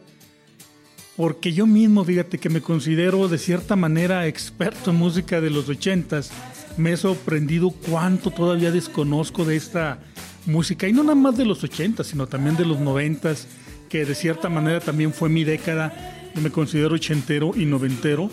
Porque 1.16 1.52
yo 1.52 1.66
mismo, 1.66 2.04
fíjate 2.04 2.38
que 2.38 2.48
me 2.48 2.60
considero 2.60 3.28
de 3.28 3.38
cierta 3.38 3.74
manera 3.74 4.26
experto 4.26 4.90
en 4.90 4.96
música 4.96 5.40
de 5.40 5.50
los 5.50 5.68
ochentas. 5.68 6.30
Me 6.76 6.92
he 6.92 6.96
sorprendido 6.96 7.70
cuánto 7.70 8.30
todavía 8.30 8.70
desconozco 8.70 9.44
de 9.44 9.56
esta 9.56 9.98
música. 10.46 10.86
Y 10.88 10.92
no 10.92 11.02
nada 11.02 11.16
más 11.16 11.36
de 11.36 11.44
los 11.44 11.62
ochentas, 11.64 12.06
sino 12.06 12.26
también 12.26 12.56
de 12.56 12.64
los 12.64 12.78
noventas, 12.78 13.48
que 13.90 14.06
de 14.06 14.14
cierta 14.14 14.48
manera 14.48 14.80
también 14.80 15.12
fue 15.12 15.28
mi 15.28 15.44
década. 15.44 15.92
Yo 16.34 16.40
me 16.40 16.50
considero 16.50 16.94
ochentero 16.94 17.50
y 17.54 17.66
noventero. 17.66 18.30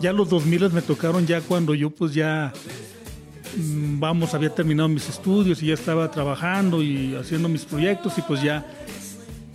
Ya 0.00 0.12
los 0.12 0.30
2000 0.30 0.70
me 0.70 0.80
tocaron 0.80 1.26
ya 1.26 1.40
cuando 1.40 1.74
yo 1.74 1.90
pues 1.90 2.14
ya 2.14 2.52
mm, 3.56 3.98
vamos, 3.98 4.32
había 4.32 4.54
terminado 4.54 4.88
mis 4.88 5.08
estudios 5.08 5.62
y 5.62 5.66
ya 5.66 5.74
estaba 5.74 6.10
trabajando 6.10 6.82
y 6.82 7.16
haciendo 7.16 7.48
mis 7.48 7.64
proyectos 7.64 8.16
y 8.16 8.22
pues 8.22 8.42
ya 8.42 8.64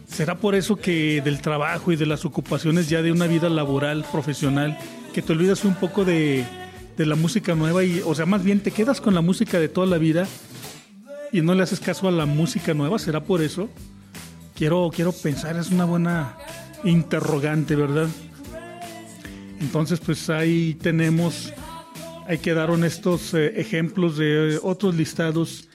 será 0.06 0.38
por 0.38 0.54
eso 0.54 0.76
que 0.76 1.22
del 1.22 1.41
trabajo 1.41 1.94
y 1.94 1.96
de 1.96 2.06
las 2.06 2.26
ocupaciones 2.26 2.89
ya 2.89 3.02
de 3.02 3.13
una 3.13 3.28
vida 3.28 3.50
laboral, 3.50 4.06
profesional, 4.12 4.78
que 5.13 5.22
te 5.22 5.32
olvidas 5.32 5.63
un 5.63 5.76
poco 5.76 6.04
de, 6.04 6.44
de 6.98 7.06
la 7.06 7.15
música 7.15 7.56
nueva 7.56 7.86
y, 7.86 8.02
o 8.06 8.13
sea, 8.13 8.26
más 8.26 8.44
bien 8.44 8.60
te 8.60 8.72
quedas 8.72 9.00
con 9.00 9.15
la 9.15 9.22
música 9.22 9.60
de 9.60 9.70
toda 9.70 9.88
la 9.88 9.98
vida 9.98 10.28
y 11.32 11.39
no 11.39 11.56
le 11.56 11.63
haces 11.63 11.80
caso 11.80 12.10
a 12.10 12.12
la 12.12 12.26
música 12.26 12.74
nueva, 12.74 13.00
será 13.00 13.24
por 13.24 13.41
eso. 13.41 13.70
Quiero, 14.62 14.91
quiero 14.93 15.12
pensar, 15.12 15.58
es 15.58 15.71
una 15.71 15.86
buena 15.86 16.38
interrogante, 16.84 17.76
¿verdad? 17.76 18.08
Entonces, 19.60 20.00
pues 20.00 20.30
ahí 20.30 20.76
tenemos, 20.76 21.52
ahí 22.28 22.38
quedaron 22.38 22.84
estos 22.84 23.34
eh, 23.34 23.60
ejemplos 23.60 24.17
de 24.17 24.54
eh, 24.54 24.60
otros 24.62 24.93
listados 24.93 25.67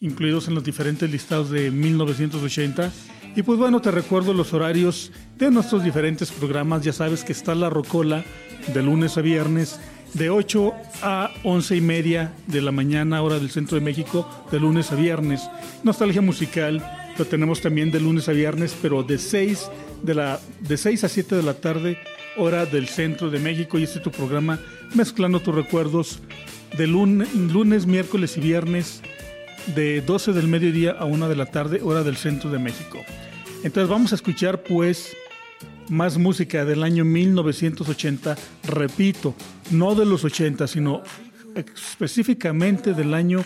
incluidos 0.00 0.48
en 0.48 0.56
los 0.56 0.64
diferentes 0.64 1.08
listados 1.08 1.50
de 1.50 1.70
1980. 1.70 2.90
Y 3.36 3.44
pues 3.44 3.56
bueno, 3.56 3.80
te 3.80 3.92
recuerdo 3.92 4.34
los 4.34 4.52
horarios 4.52 5.12
de 5.38 5.52
nuestros 5.52 5.84
diferentes 5.84 6.32
programas. 6.32 6.82
Ya 6.82 6.92
sabes 6.92 7.22
que 7.22 7.30
está 7.30 7.54
La 7.54 7.70
Rocola 7.70 8.24
de 8.74 8.82
lunes 8.82 9.16
a 9.16 9.20
viernes 9.20 9.78
de 10.14 10.30
8 10.30 10.72
a 11.02 11.30
11 11.44 11.76
y 11.76 11.80
media 11.80 12.32
de 12.48 12.62
la 12.62 12.72
mañana, 12.72 13.22
hora 13.22 13.38
del 13.38 13.50
centro 13.50 13.78
de 13.78 13.84
México, 13.84 14.28
de 14.50 14.58
lunes 14.58 14.90
a 14.90 14.96
viernes. 14.96 15.48
Nostalgia 15.84 16.20
musical, 16.20 17.03
lo 17.18 17.24
tenemos 17.24 17.60
también 17.60 17.90
de 17.90 18.00
lunes 18.00 18.28
a 18.28 18.32
viernes, 18.32 18.76
pero 18.80 19.02
de 19.02 19.18
6, 19.18 19.70
de 20.02 20.14
la, 20.14 20.40
de 20.60 20.76
6 20.76 21.04
a 21.04 21.08
7 21.08 21.36
de 21.36 21.42
la 21.42 21.54
tarde, 21.54 21.98
hora 22.36 22.66
del 22.66 22.88
centro 22.88 23.30
de 23.30 23.38
México. 23.38 23.78
Y 23.78 23.84
este 23.84 23.98
es 23.98 24.04
tu 24.04 24.10
programa 24.10 24.58
Mezclando 24.94 25.40
tus 25.40 25.54
recuerdos 25.54 26.20
de 26.76 26.86
lunes, 26.86 27.34
lunes 27.34 27.86
miércoles 27.86 28.36
y 28.36 28.40
viernes 28.40 29.02
de 29.74 30.00
12 30.00 30.32
del 30.32 30.48
mediodía 30.48 30.92
a 30.92 31.04
1 31.04 31.28
de 31.28 31.36
la 31.36 31.46
tarde, 31.46 31.80
hora 31.82 32.02
del 32.02 32.16
centro 32.16 32.50
de 32.50 32.58
México. 32.58 32.98
Entonces 33.62 33.88
vamos 33.88 34.12
a 34.12 34.16
escuchar 34.16 34.62
pues 34.62 35.16
más 35.88 36.18
música 36.18 36.64
del 36.64 36.82
año 36.82 37.04
1980, 37.04 38.36
repito, 38.64 39.34
no 39.70 39.94
de 39.94 40.04
los 40.04 40.24
80, 40.24 40.66
sino 40.66 41.02
específicamente 41.54 42.94
del 42.94 43.14
año 43.14 43.44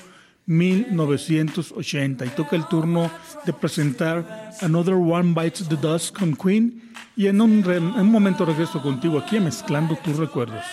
1980. 0.48 2.24
Y 2.26 2.28
toca 2.30 2.56
el 2.56 2.66
turno 2.66 3.10
de 3.46 3.52
presentar 3.52 4.52
Another 4.60 4.94
One 4.94 5.34
Bites 5.40 5.68
the 5.68 5.76
Dust 5.76 6.16
con 6.18 6.34
Queen. 6.34 6.82
Y 7.16 7.26
en 7.26 7.40
un, 7.40 7.62
re- 7.62 7.78
un 7.78 8.10
momento 8.10 8.44
regreso 8.44 8.80
contigo 8.82 9.18
aquí 9.18 9.38
mezclando 9.38 9.96
tus 9.96 10.16
recuerdos. 10.16 10.64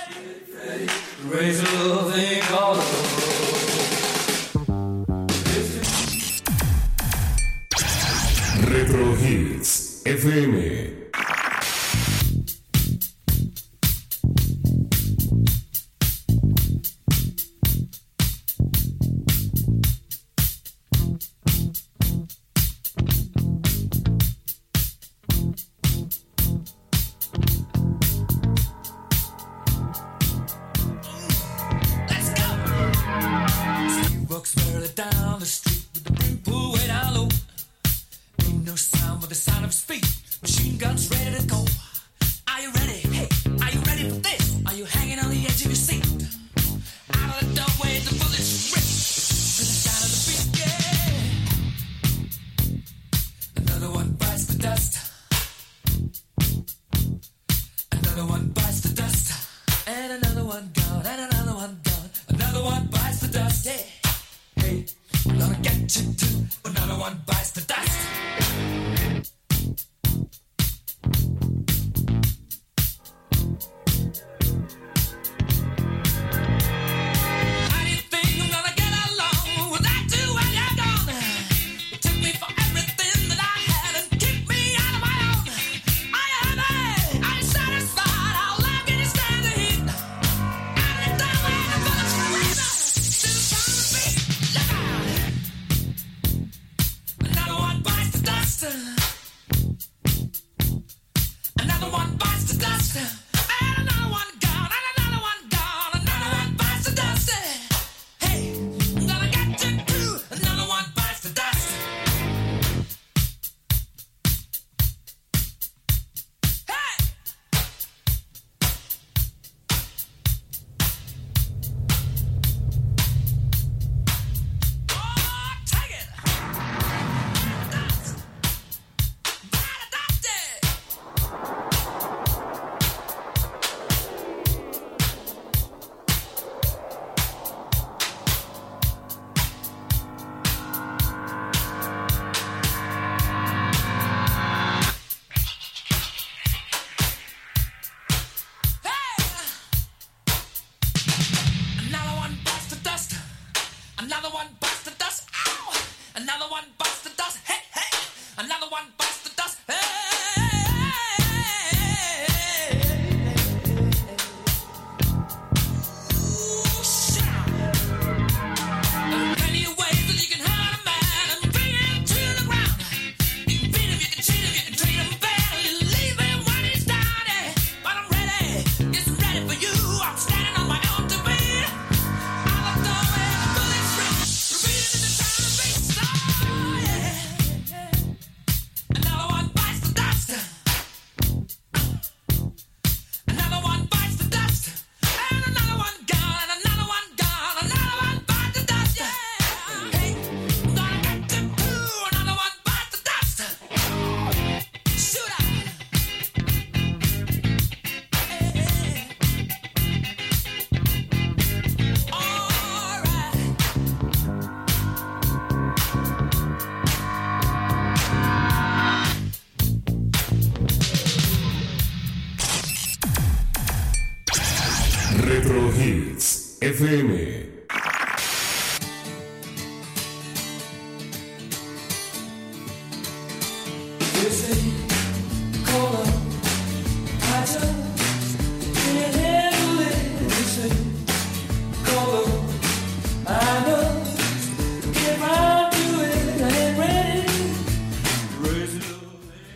Retro 8.68 9.14
FM. 10.06 10.94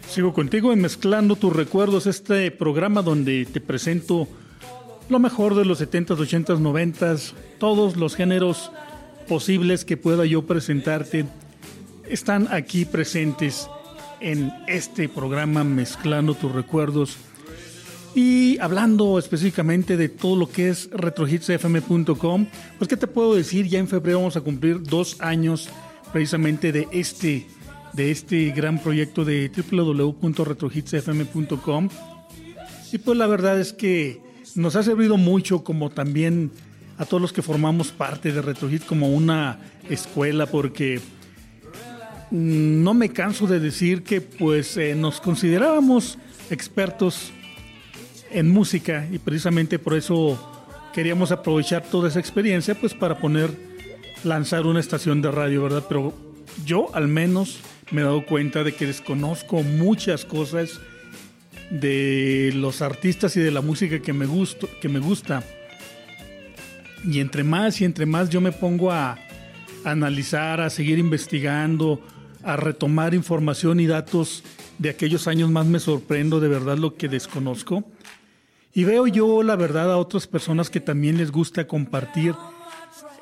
Sigo 0.09 0.33
contigo 0.33 0.73
en 0.73 0.81
Mezclando 0.81 1.35
tus 1.35 1.53
recuerdos, 1.53 2.07
este 2.07 2.51
programa 2.51 3.01
donde 3.01 3.45
te 3.45 3.61
presento 3.61 4.27
lo 5.09 5.19
mejor 5.19 5.55
de 5.55 5.65
los 5.65 5.81
70s, 5.81 6.17
80s, 6.17 6.59
90s, 6.59 7.33
todos 7.57 7.97
los 7.97 8.15
géneros 8.15 8.71
posibles 9.27 9.83
que 9.85 9.97
pueda 9.97 10.25
yo 10.25 10.45
presentarte 10.45 11.25
están 12.07 12.47
aquí 12.51 12.85
presentes 12.85 13.67
en 14.19 14.53
este 14.67 15.09
programa 15.09 15.63
Mezclando 15.63 16.35
tus 16.35 16.51
recuerdos. 16.51 17.17
Y 18.15 18.57
hablando 18.59 19.19
específicamente 19.19 19.97
de 19.97 20.09
todo 20.09 20.35
lo 20.35 20.49
que 20.49 20.69
es 20.69 20.89
retrohitsfm.com, 20.91 22.47
pues 22.77 22.87
qué 22.87 22.97
te 22.97 23.07
puedo 23.07 23.33
decir, 23.35 23.67
ya 23.67 23.77
en 23.79 23.87
febrero 23.87 24.17
vamos 24.19 24.35
a 24.35 24.41
cumplir 24.41 24.81
dos 24.81 25.21
años 25.21 25.69
precisamente 26.11 26.71
de 26.71 26.87
este, 26.91 27.45
de 27.93 28.09
este 28.09 28.49
gran 28.49 28.79
proyecto 28.79 29.25
de 29.25 29.51
www.retrohitsfm.com 29.71 31.89
y 32.91 32.97
pues 32.97 33.15
la 33.17 33.27
verdad 33.27 33.59
es 33.59 33.73
que 33.73 34.27
nos 34.55 34.75
ha 34.75 34.83
servido 34.83 35.17
mucho 35.17 35.63
como 35.63 35.89
también 35.89 36.51
a 36.97 37.05
todos 37.05 37.21
los 37.21 37.33
que 37.33 37.41
formamos 37.41 37.91
parte 37.91 38.31
de 38.31 38.41
RetroHit 38.41 38.85
como 38.85 39.09
una 39.09 39.59
escuela 39.89 40.45
porque 40.45 40.99
mm, 42.31 42.83
no 42.83 42.93
me 42.93 43.09
canso 43.09 43.47
de 43.47 43.59
decir 43.59 44.03
que 44.03 44.21
pues 44.21 44.75
eh, 44.77 44.95
nos 44.95 45.21
considerábamos 45.21 46.17
expertos 46.49 47.31
en 48.31 48.49
música 48.49 49.07
y 49.11 49.17
precisamente 49.19 49.79
por 49.79 49.95
eso 49.95 50.37
queríamos 50.93 51.31
aprovechar 51.31 51.83
toda 51.83 52.09
esa 52.09 52.19
experiencia 52.19 52.75
pues 52.75 52.93
para 52.93 53.17
poner 53.17 53.51
lanzar 54.23 54.65
una 54.65 54.79
estación 54.79 55.21
de 55.21 55.31
radio, 55.31 55.63
¿verdad? 55.63 55.85
Pero 55.87 56.13
yo 56.65 56.93
al 56.93 57.07
menos 57.07 57.59
me 57.91 58.01
he 58.01 58.03
dado 58.03 58.25
cuenta 58.25 58.63
de 58.63 58.73
que 58.73 58.85
desconozco 58.85 59.63
muchas 59.63 60.25
cosas 60.25 60.81
de 61.69 62.51
los 62.55 62.81
artistas 62.81 63.35
y 63.37 63.41
de 63.41 63.51
la 63.51 63.61
música 63.61 63.99
que 63.99 64.13
me 64.13 64.25
gusto, 64.25 64.69
que 64.81 64.89
me 64.89 64.99
gusta. 64.99 65.43
Y 67.05 67.19
entre 67.19 67.43
más 67.43 67.79
y 67.81 67.85
entre 67.85 68.05
más 68.05 68.29
yo 68.29 68.41
me 68.41 68.51
pongo 68.51 68.91
a, 68.91 69.17
analizar, 69.85 70.61
a 70.61 70.69
seguir 70.69 70.97
investigando, 70.97 72.01
a 72.43 72.55
retomar 72.55 73.13
información 73.13 73.79
y 73.79 73.87
datos 73.87 74.43
de 74.77 74.89
aquellos 74.89 75.27
años 75.27 75.49
más 75.49 75.65
me 75.65 75.79
sorprendo 75.79 76.39
de 76.39 76.47
verdad 76.47 76.77
lo 76.77 76.95
que 76.95 77.07
desconozco. 77.07 77.83
Y 78.73 78.83
veo 78.83 79.07
yo 79.07 79.43
la 79.43 79.55
verdad 79.55 79.91
a 79.91 79.97
otras 79.97 80.27
personas 80.27 80.69
que 80.69 80.79
también 80.79 81.17
les 81.17 81.31
gusta 81.31 81.67
compartir 81.67 82.35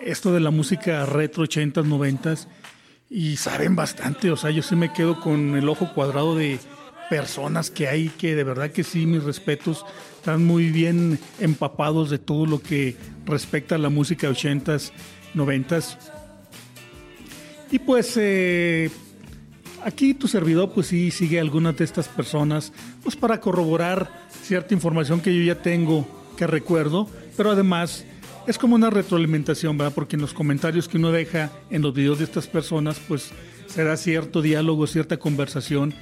esto 0.01 0.33
de 0.33 0.39
la 0.39 0.51
música 0.51 1.05
retro 1.05 1.43
80s, 1.43 1.85
90s 1.85 2.47
y 3.09 3.37
saben 3.37 3.75
bastante, 3.75 4.31
o 4.31 4.35
sea, 4.37 4.51
yo 4.51 4.61
sí 4.61 4.75
me 4.75 4.91
quedo 4.91 5.21
con 5.21 5.55
el 5.55 5.69
ojo 5.69 5.93
cuadrado 5.93 6.35
de 6.35 6.59
personas 7.09 7.71
que 7.71 7.87
hay 7.87 8.09
que 8.09 8.35
de 8.35 8.43
verdad 8.43 8.71
que 8.71 8.83
sí, 8.83 9.05
mis 9.05 9.23
respetos, 9.23 9.85
están 10.17 10.45
muy 10.45 10.69
bien 10.69 11.19
empapados 11.39 12.09
de 12.09 12.19
todo 12.19 12.45
lo 12.45 12.61
que 12.61 12.95
respecta 13.25 13.75
a 13.75 13.77
la 13.77 13.89
música 13.89 14.29
80s, 14.29 14.91
90s. 15.35 15.97
Y 17.71 17.79
pues 17.79 18.13
eh, 18.17 18.89
aquí 19.83 20.13
tu 20.13 20.27
servidor 20.27 20.71
pues 20.73 20.87
sí 20.87 21.11
sigue 21.11 21.37
a 21.37 21.41
algunas 21.41 21.77
de 21.77 21.85
estas 21.85 22.07
personas 22.07 22.71
pues 23.03 23.15
para 23.15 23.39
corroborar 23.39 24.27
cierta 24.41 24.73
información 24.73 25.21
que 25.21 25.35
yo 25.35 25.43
ya 25.43 25.61
tengo, 25.61 26.07
que 26.37 26.47
recuerdo, 26.47 27.09
pero 27.35 27.51
además 27.51 28.05
es 28.47 28.57
como 28.57 28.75
una 28.75 28.89
retroalimentación, 28.89 29.77
¿verdad? 29.77 29.93
Porque 29.93 30.15
en 30.15 30.21
los 30.21 30.33
comentarios 30.33 30.87
que 30.87 30.97
uno 30.97 31.11
deja 31.11 31.51
en 31.69 31.81
los 31.81 31.93
videos 31.93 32.19
de 32.19 32.25
estas 32.25 32.47
personas 32.47 32.99
pues 33.07 33.31
será 33.67 33.97
cierto 33.97 34.41
diálogo, 34.41 34.87
cierta 34.87 35.17
conversación 35.17 35.93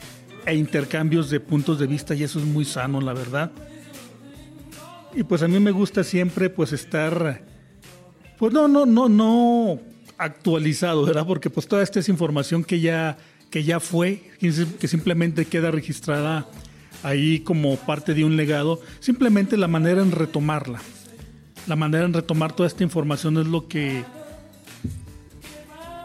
e 0.45 0.55
intercambios 0.55 1.29
de 1.29 1.39
puntos 1.39 1.79
de 1.79 1.87
vista 1.87 2.15
y 2.15 2.23
eso 2.23 2.39
es 2.39 2.45
muy 2.45 2.65
sano, 2.65 3.01
la 3.01 3.13
verdad. 3.13 3.51
Y 5.15 5.23
pues 5.23 5.41
a 5.41 5.47
mí 5.47 5.59
me 5.59 5.71
gusta 5.71 6.03
siempre 6.03 6.49
pues 6.49 6.73
estar, 6.73 7.43
pues 8.37 8.53
no, 8.53 8.67
no, 8.67 8.85
no, 8.85 9.07
no 9.07 9.79
actualizado, 10.17 11.05
¿verdad? 11.05 11.25
Porque 11.25 11.49
pues 11.49 11.67
toda 11.67 11.83
esta 11.83 11.99
información 12.09 12.63
que 12.63 12.79
ya, 12.79 13.17
que 13.49 13.63
ya 13.63 13.79
fue, 13.79 14.21
que 14.39 14.87
simplemente 14.87 15.45
queda 15.45 15.71
registrada 15.71 16.47
ahí 17.03 17.39
como 17.39 17.75
parte 17.77 18.13
de 18.13 18.25
un 18.25 18.35
legado, 18.35 18.81
simplemente 18.99 19.57
la 19.57 19.67
manera 19.67 20.01
en 20.01 20.11
retomarla. 20.11 20.81
La 21.67 21.75
manera 21.75 22.05
en 22.05 22.13
retomar 22.13 22.53
toda 22.53 22.67
esta 22.67 22.83
información 22.83 23.37
es 23.37 23.47
lo 23.47 23.67
que 23.67 24.03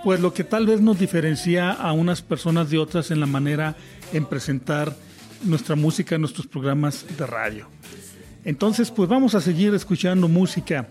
pues 0.02 0.20
lo 0.20 0.32
que 0.32 0.44
tal 0.44 0.66
vez 0.66 0.80
nos 0.80 0.98
diferencia 0.98 1.72
a 1.72 1.92
unas 1.92 2.22
personas 2.22 2.70
de 2.70 2.78
otras 2.78 3.10
en 3.10 3.20
la 3.20 3.26
manera 3.26 3.76
en 4.12 4.24
presentar 4.24 4.94
nuestra 5.44 5.76
música 5.76 6.14
en 6.14 6.22
nuestros 6.22 6.46
programas 6.46 7.04
de 7.16 7.26
radio. 7.26 7.66
Entonces, 8.44 8.90
pues 8.90 9.08
vamos 9.08 9.34
a 9.34 9.40
seguir 9.40 9.74
escuchando 9.74 10.28
música. 10.28 10.88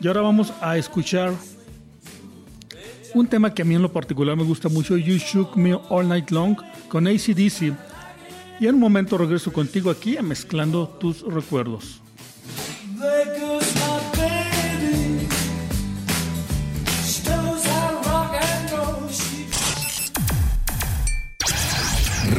Y 0.00 0.06
ahora 0.06 0.22
vamos 0.22 0.52
a 0.60 0.78
escuchar 0.78 1.32
un 3.14 3.26
tema 3.26 3.52
que 3.52 3.62
a 3.62 3.64
mí 3.64 3.74
en 3.74 3.82
lo 3.82 3.92
particular 3.92 4.36
me 4.36 4.44
gusta 4.44 4.68
mucho, 4.68 4.96
You 4.96 5.16
Shook 5.18 5.56
Me 5.56 5.74
All 5.88 6.08
Night 6.08 6.30
Long, 6.30 6.56
con 6.88 7.06
ACDC. 7.06 7.74
Y 8.60 8.66
en 8.66 8.74
un 8.74 8.80
momento 8.80 9.18
regreso 9.18 9.52
contigo 9.52 9.90
aquí 9.90 10.16
a 10.16 10.22
Mezclando 10.22 10.88
tus 11.00 11.22
recuerdos. 11.22 12.00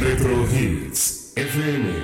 Retro 0.02 0.44
Hits 0.46 1.32
FM 1.36 2.01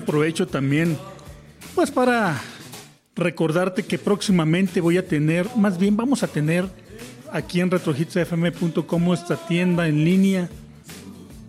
aprovecho 0.00 0.46
también, 0.46 0.98
pues 1.74 1.90
para 1.90 2.40
recordarte 3.14 3.84
que 3.84 3.98
próximamente 3.98 4.80
voy 4.80 4.98
a 4.98 5.06
tener, 5.06 5.46
más 5.56 5.78
bien 5.78 5.96
vamos 5.96 6.22
a 6.22 6.26
tener 6.26 6.66
aquí 7.32 7.60
en 7.60 7.70
retrohitsfm.com 7.70 9.04
nuestra 9.04 9.36
tienda 9.36 9.86
en 9.88 10.04
línea. 10.04 10.48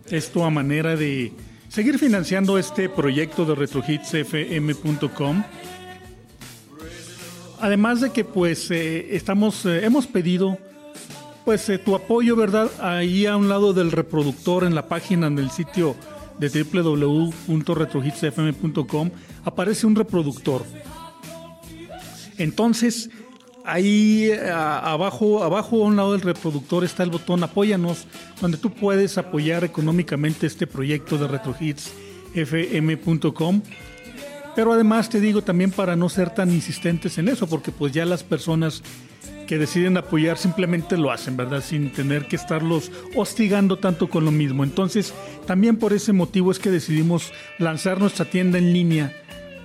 Esto 0.09 0.43
a 0.43 0.49
manera 0.49 0.95
de 0.95 1.31
seguir 1.69 1.97
financiando 1.97 2.57
este 2.57 2.89
proyecto 2.89 3.45
de 3.45 3.55
retrohitsfm.com. 3.55 5.43
Además 7.59 8.01
de 8.01 8.11
que 8.11 8.25
pues 8.25 8.71
eh, 8.71 9.15
estamos, 9.15 9.65
eh, 9.65 9.85
hemos 9.85 10.07
pedido 10.07 10.57
pues 11.45 11.69
eh, 11.69 11.77
tu 11.77 11.95
apoyo, 11.95 12.35
¿verdad? 12.35 12.69
Ahí 12.81 13.25
a 13.25 13.37
un 13.37 13.49
lado 13.49 13.73
del 13.73 13.91
reproductor 13.91 14.63
en 14.63 14.75
la 14.75 14.87
página 14.87 15.29
del 15.29 15.51
sitio 15.51 15.95
de 16.41 16.63
www.retrohitsfm.com 16.63 19.09
aparece 19.45 19.87
un 19.87 19.95
reproductor. 19.95 20.65
Entonces, 22.37 23.09
ahí 23.65 24.31
a- 24.31 24.79
abajo, 24.91 25.43
abajo 25.43 25.83
a 25.83 25.87
un 25.87 25.95
lado 25.95 26.11
del 26.13 26.21
reproductor 26.21 26.83
está 26.83 27.03
el 27.03 27.09
botón 27.11 27.43
Apóyanos, 27.43 28.07
donde 28.41 28.57
tú 28.57 28.71
puedes 28.73 29.17
apoyar 29.17 29.63
económicamente 29.63 30.47
este 30.47 30.67
proyecto 30.67 31.17
de 31.17 31.27
retrohitsfm.com. 31.27 33.61
Pero 34.55 34.73
además 34.73 35.09
te 35.09 35.19
digo 35.21 35.41
también 35.43 35.71
para 35.71 35.95
no 35.95 36.09
ser 36.09 36.33
tan 36.33 36.51
insistentes 36.51 37.17
en 37.17 37.29
eso, 37.29 37.47
porque 37.47 37.71
pues 37.71 37.93
ya 37.93 38.03
las 38.05 38.23
personas 38.23 38.83
que 39.51 39.57
deciden 39.57 39.97
apoyar 39.97 40.37
simplemente 40.37 40.95
lo 40.95 41.11
hacen, 41.11 41.35
¿verdad? 41.35 41.61
Sin 41.61 41.91
tener 41.91 42.25
que 42.25 42.37
estarlos 42.37 42.89
hostigando 43.17 43.75
tanto 43.77 44.07
con 44.09 44.23
lo 44.23 44.31
mismo. 44.31 44.63
Entonces, 44.63 45.13
también 45.45 45.75
por 45.75 45.91
ese 45.91 46.13
motivo 46.13 46.51
es 46.53 46.59
que 46.59 46.71
decidimos 46.71 47.33
lanzar 47.59 47.99
nuestra 47.99 48.23
tienda 48.23 48.59
en 48.59 48.71
línea, 48.71 49.13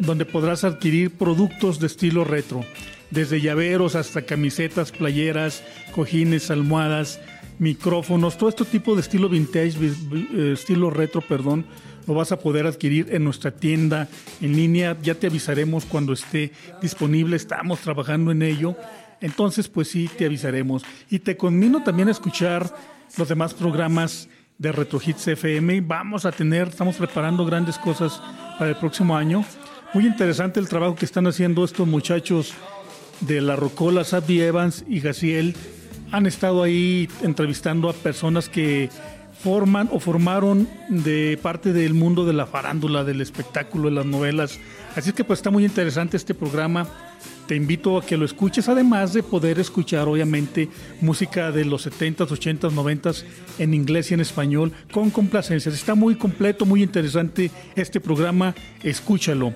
donde 0.01 0.24
podrás 0.24 0.64
adquirir 0.64 1.12
productos 1.12 1.78
de 1.78 1.87
estilo 1.87 2.24
retro, 2.24 2.64
desde 3.12 3.41
llaveros 3.41 3.95
hasta 3.95 4.22
camisetas, 4.22 4.91
playeras, 4.91 5.62
cojines, 5.95 6.51
almohadas, 6.51 7.20
micrófonos, 7.61 8.37
todo 8.39 8.49
este 8.49 8.64
tipo 8.64 8.97
de 8.97 9.03
estilo 9.03 9.28
vintage, 9.28 9.78
vi- 9.78 9.95
vi- 10.11 10.28
eh, 10.34 10.53
estilo 10.55 10.91
retro, 10.91 11.20
perdón, 11.20 11.64
lo 12.09 12.14
vas 12.14 12.32
a 12.32 12.41
poder 12.41 12.66
adquirir 12.66 13.07
en 13.12 13.22
nuestra 13.22 13.53
tienda 13.53 14.09
en 14.41 14.57
línea. 14.57 14.97
Ya 15.01 15.14
te 15.14 15.28
avisaremos 15.28 15.84
cuando 15.84 16.12
esté 16.12 16.51
disponible. 16.82 17.37
Estamos 17.37 17.78
trabajando 17.80 18.32
en 18.32 18.43
ello. 18.43 18.76
Entonces, 19.21 19.69
pues 19.69 19.89
sí, 19.89 20.09
te 20.17 20.27
avisaremos. 20.27 20.85
Y 21.11 21.19
te 21.21 21.37
conmino 21.37 21.83
también 21.83 22.09
a 22.09 22.12
escuchar 22.12 22.75
los 23.17 23.29
demás 23.29 23.55
programas 23.55 24.29
de 24.59 24.73
Retro 24.73 25.01
Hits 25.05 25.29
FM. 25.29 25.81
Vamos 25.83 26.25
a 26.25 26.33
tener, 26.33 26.69
estamos 26.69 26.97
preparando 26.97 27.45
grandes 27.45 27.79
cosas 27.79 28.21
para 28.59 28.71
el 28.71 28.77
próximo 28.77 29.17
año. 29.17 29.45
Muy 29.95 30.07
interesante 30.07 30.61
el 30.61 30.69
trabajo 30.69 30.95
que 30.95 31.05
están 31.05 31.27
haciendo 31.27 31.64
estos 31.64 31.87
muchachos 31.87 32.55
de 33.21 33.41
la 33.41 33.57
Rocola, 33.57 34.05
Sabdi 34.05 34.41
Evans 34.41 34.85
y 34.89 35.01
Gaciel. 35.01 35.57
Han 36.12 36.27
estado 36.27 36.62
ahí 36.62 37.09
entrevistando 37.23 37.89
a 37.89 37.93
personas 37.93 38.49
que 38.49 38.91
forman 39.43 39.89
o 39.93 40.01
formaron 40.01 40.69
de 40.89 41.39
parte 41.43 41.73
del 41.73 41.95
mundo 41.95 42.25
de 42.25 42.33
la 42.33 42.47
farándula, 42.47 43.05
del 43.05 43.21
espectáculo, 43.21 43.89
de 43.89 43.97
las 43.97 44.07
novelas. 44.07 44.59
Así 44.95 45.11
es 45.11 45.14
que 45.14 45.25
pues 45.25 45.39
está 45.39 45.51
muy 45.51 45.64
interesante 45.64 46.17
este 46.17 46.35
programa. 46.35 46.89
Te 47.47 47.55
invito 47.55 47.97
a 47.97 48.05
que 48.05 48.16
lo 48.16 48.24
escuches, 48.24 48.68
además 48.68 49.12
de 49.12 49.22
poder 49.22 49.61
escuchar 49.61 50.09
obviamente 50.09 50.68
música 51.01 51.53
de 51.53 51.64
los 51.64 51.86
70s, 51.86 52.26
80s, 52.26 52.72
90s 52.72 53.24
en 53.61 53.72
inglés 53.72 54.11
y 54.11 54.14
en 54.14 54.20
español 54.20 54.72
con 54.90 55.11
complacencias. 55.11 55.72
Está 55.72 55.94
muy 55.94 56.16
completo, 56.16 56.66
muy 56.66 56.82
interesante 56.82 57.53
este 57.76 58.01
programa. 58.01 58.53
Escúchalo. 58.82 59.55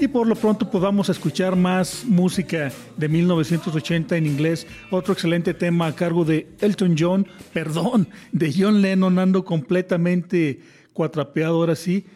Y 0.00 0.08
por 0.08 0.26
lo 0.26 0.34
pronto 0.34 0.68
pues 0.68 0.82
vamos 0.82 1.08
a 1.08 1.12
escuchar 1.12 1.54
más 1.54 2.04
música 2.04 2.72
de 2.96 3.08
1980 3.08 4.16
en 4.16 4.26
inglés. 4.26 4.66
Otro 4.90 5.12
excelente 5.12 5.54
tema 5.54 5.86
a 5.86 5.94
cargo 5.94 6.24
de 6.24 6.48
Elton 6.60 6.96
John, 6.98 7.28
perdón, 7.52 8.08
de 8.32 8.52
John 8.52 8.82
Lennon. 8.82 9.20
Ando 9.20 9.44
completamente 9.44 10.62
cuatrapeado 10.94 11.56
ahora 11.56 11.76
sí. 11.76 12.06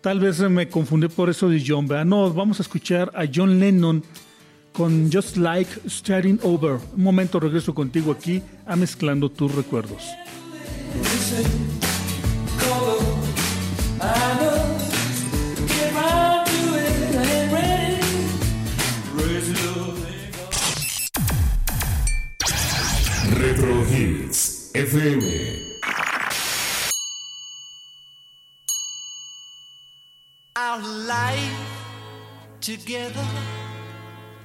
Tal 0.00 0.18
vez 0.18 0.40
me 0.40 0.68
confundí 0.68 1.06
por 1.06 1.30
eso 1.30 1.48
de 1.48 1.62
John, 1.64 1.86
¿verdad? 1.86 2.06
No, 2.06 2.32
vamos 2.32 2.58
a 2.58 2.62
escuchar 2.62 3.12
a 3.14 3.26
John 3.32 3.60
Lennon 3.60 4.02
con 4.72 5.10
Just 5.10 5.36
Like 5.36 5.70
Starting 5.88 6.38
Over. 6.42 6.78
Un 6.96 7.02
momento 7.02 7.40
regreso 7.40 7.74
contigo 7.74 8.12
aquí 8.12 8.42
a 8.66 8.76
mezclando 8.76 9.30
tus 9.30 9.54
recuerdos. 9.54 10.04
Retro 23.38 23.84
Hits 23.90 24.70
FM. 24.74 25.70
Our 30.56 30.82
life 31.06 31.56
together 32.60 33.24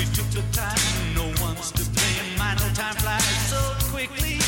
we 0.00 0.06
took 0.14 0.30
the 0.30 0.42
time. 0.56 1.14
No 1.14 1.24
one's 1.44 1.70
to 1.72 1.84
blame. 1.90 2.38
My 2.38 2.54
time 2.72 2.94
flies 2.94 3.36
so 3.52 3.60
quickly. 3.92 4.38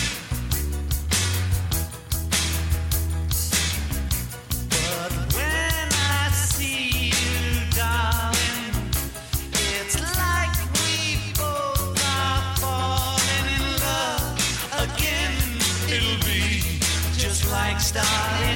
But 4.70 5.12
when 5.36 5.88
I 6.16 6.30
see 6.32 7.12
you, 7.12 7.36
darling, 7.76 8.72
it's 9.53 9.96
like 10.22 10.55
we 10.80 11.20
both 11.36 12.00
are 12.16 12.42
falling 12.62 13.46
in 13.57 13.64
love 13.86 14.24
again. 14.86 15.36
It'll 15.94 16.22
be 16.24 16.80
just 17.12 17.50
like 17.53 17.78
starting 17.78 18.51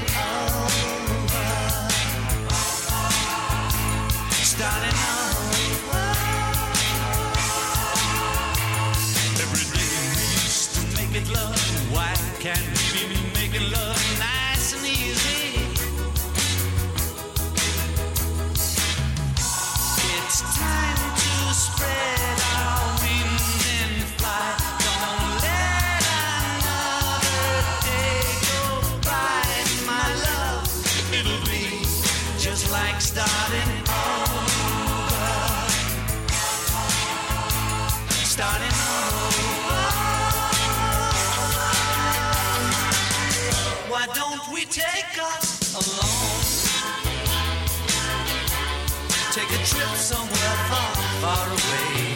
trip 49.67 49.97
somewhere 49.97 50.57
far, 50.69 50.95
far 51.21 51.49
away. 51.49 52.16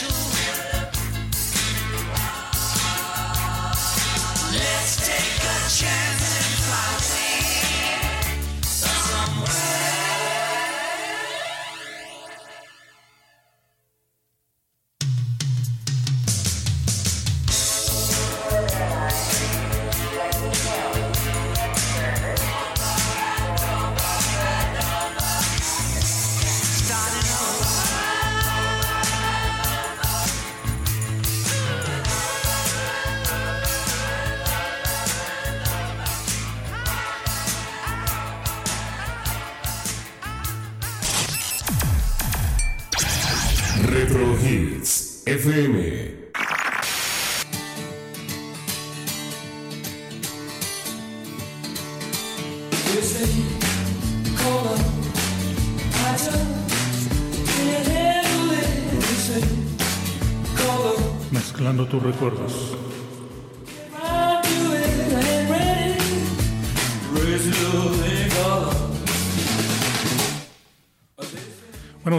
Let's 0.00 0.10
take 5.04 5.42
a 5.42 5.68
chance 5.68 6.07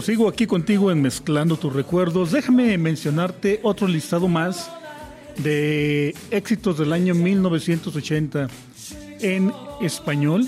sigo 0.10 0.28
aquí 0.28 0.47
contigo 0.47 0.91
en 0.91 1.03
Mezclando 1.03 1.55
tus 1.55 1.72
recuerdos. 1.72 2.32
Déjame 2.32 2.76
mencionarte 2.80 3.60
otro 3.62 3.88
listado 3.88 4.28
más 4.28 4.72
de 5.38 6.16
éxitos 6.32 6.80
del 6.80 6.93
año 6.93 7.14
1980 7.14 8.47
en 9.20 9.53
español. 9.82 10.47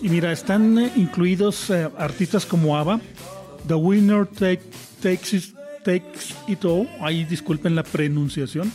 Y 0.00 0.08
mira, 0.08 0.30
están 0.30 0.78
eh, 0.78 0.92
incluidos 0.94 1.68
eh, 1.70 1.88
artistas 1.98 2.46
como 2.46 2.76
ABBA, 2.76 3.00
The 3.66 3.74
Winner 3.74 4.24
Take- 4.24 4.60
Takes, 5.02 5.36
It, 5.36 5.44
Takes 5.84 6.34
It 6.46 6.64
All, 6.64 6.88
ahí 7.00 7.24
disculpen 7.24 7.74
la 7.74 7.82
pronunciación. 7.82 8.70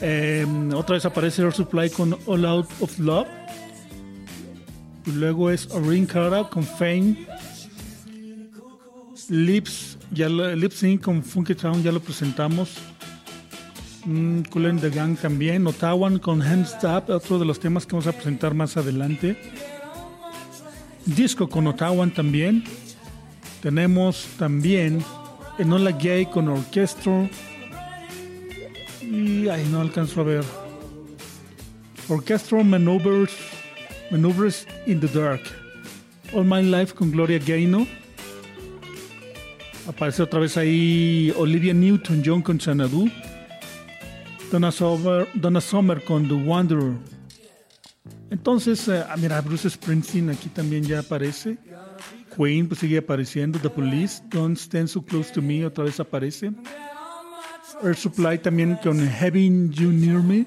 Eh, 0.00 0.46
otra 0.74 0.94
vez 0.94 1.04
aparece 1.04 1.42
Air 1.42 1.52
Supply 1.52 1.90
con 1.90 2.16
All 2.24 2.46
Out 2.46 2.68
of 2.80 2.98
Love. 2.98 3.28
Y 5.04 5.10
luego 5.10 5.50
es 5.50 5.68
Orin 5.72 6.06
Cara 6.06 6.44
con 6.48 6.62
Fame. 6.62 7.26
Lips, 9.28 9.98
ya 10.10 10.28
lo- 10.28 10.54
Lip 10.54 10.72
Sync 10.72 11.02
con 11.02 11.22
Funky 11.22 11.54
Town 11.54 11.82
ya 11.82 11.92
lo 11.92 12.00
presentamos. 12.00 12.70
Mm, 14.04 14.42
Cool 14.50 14.80
the 14.80 14.90
Gang 14.90 15.16
también. 15.16 15.66
Ottawa 15.66 16.10
con 16.18 16.42
Hands 16.42 16.74
Up, 16.82 17.08
otro 17.10 17.38
de 17.38 17.44
los 17.44 17.60
temas 17.60 17.86
que 17.86 17.92
vamos 17.92 18.06
a 18.08 18.12
presentar 18.12 18.52
más 18.54 18.76
adelante. 18.76 19.36
Disco 21.06 21.48
con 21.48 21.66
Ottawa 21.68 22.06
también. 22.08 22.64
Tenemos 23.62 24.26
también 24.38 25.04
Enola 25.58 25.92
Gay 25.92 26.26
con 26.26 26.48
Orchestra. 26.48 27.28
Y 29.02 29.48
ahí 29.48 29.64
no 29.70 29.80
alcanzo 29.80 30.20
a 30.22 30.24
ver. 30.24 30.44
Orchestral 32.08 32.64
Maneuvers, 32.64 33.30
Maneuvers 34.10 34.66
in 34.86 34.98
the 35.00 35.06
Dark. 35.08 35.42
All 36.34 36.44
My 36.44 36.62
Life 36.62 36.94
con 36.94 37.10
Gloria 37.12 37.38
Gaynor. 37.38 37.86
Aparece 39.86 40.22
otra 40.22 40.40
vez 40.40 40.56
ahí 40.56 41.32
Olivia 41.36 41.74
Newton-John 41.74 42.42
con 42.42 42.58
Xanadu. 42.58 43.10
Donna 44.50 44.70
Summer, 45.60 46.04
con 46.04 46.28
The 46.28 46.34
Wanderer. 46.34 46.94
Entonces, 48.30 48.86
eh, 48.88 49.02
ah, 49.08 49.16
mira, 49.16 49.40
Bruce 49.40 49.68
Springsteen 49.68 50.30
aquí 50.30 50.48
también 50.48 50.84
ya 50.84 51.00
aparece. 51.00 51.58
Queen 52.36 52.68
pues 52.68 52.80
sigue 52.80 52.98
apareciendo. 52.98 53.58
The 53.58 53.70
Police, 53.70 54.22
Don't 54.28 54.56
Stand 54.56 54.88
So 54.88 55.02
Close 55.02 55.32
to 55.32 55.42
Me 55.42 55.64
otra 55.64 55.84
vez 55.84 55.98
aparece. 56.00 56.52
Air 57.82 57.96
Supply 57.96 58.38
también 58.38 58.78
con 58.82 59.00
Having 59.00 59.72
You 59.72 59.90
Near 59.90 60.22
Me. 60.22 60.46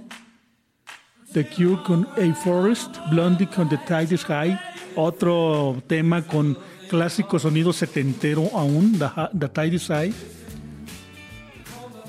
The 1.33 1.45
Cure 1.45 1.81
con 1.83 2.07
A 2.17 2.33
Forest. 2.35 2.97
Blondie 3.11 3.47
con 3.47 3.67
The 3.69 3.77
Tide 3.87 4.15
is 4.15 4.23
High. 4.23 4.57
Otro 4.95 5.83
tema 5.87 6.21
con 6.21 6.57
clásico 6.87 7.39
sonido 7.39 7.73
setentero 7.73 8.49
aún. 8.53 8.99
The, 9.37 9.49
Tide 9.49 9.79
High. 9.79 10.13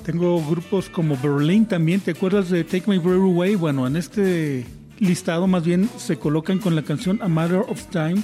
Tengo 0.03 0.43
grupos 0.45 0.89
como 0.89 1.17
Berlin 1.17 1.65
también. 1.65 1.99
¿Te 1.99 2.11
acuerdas 2.11 2.49
de 2.49 2.63
Take 2.63 2.89
My 2.89 2.97
Breath 2.97 3.19
Away? 3.19 3.55
Bueno, 3.55 3.85
en 3.87 3.97
este 3.97 4.65
listado 4.99 5.47
más 5.47 5.63
bien 5.63 5.89
se 5.97 6.17
colocan 6.17 6.59
con 6.59 6.75
la 6.75 6.81
canción 6.81 7.21
A 7.21 7.27
Matter 7.27 7.59
of 7.67 7.83
Time. 7.87 8.21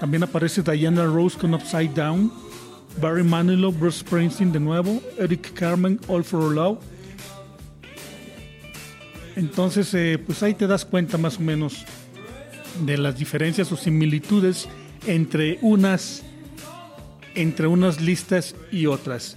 También 0.00 0.22
aparece 0.22 0.62
Diana 0.62 1.04
Rose 1.04 1.38
con 1.38 1.54
Upside 1.54 1.94
Down. 1.94 2.32
Barry 3.00 3.22
Manilow, 3.22 3.72
Bruce 3.72 4.00
Springsteen 4.00 4.52
de 4.52 4.60
nuevo. 4.60 5.02
Eric 5.18 5.54
Carmen, 5.54 5.98
All 6.08 6.22
for 6.22 6.52
Love. 6.52 6.78
Entonces, 9.36 9.94
eh, 9.94 10.18
pues 10.24 10.42
ahí 10.42 10.52
te 10.52 10.66
das 10.66 10.84
cuenta 10.84 11.16
más 11.16 11.38
o 11.38 11.40
menos 11.40 11.86
de 12.84 12.98
las 12.98 13.18
diferencias 13.18 13.72
o 13.72 13.76
similitudes 13.76 14.68
entre 15.06 15.58
unas 15.62 16.22
entre 17.34 17.66
unas 17.66 18.00
listas 18.00 18.54
y 18.70 18.86
otras. 18.86 19.36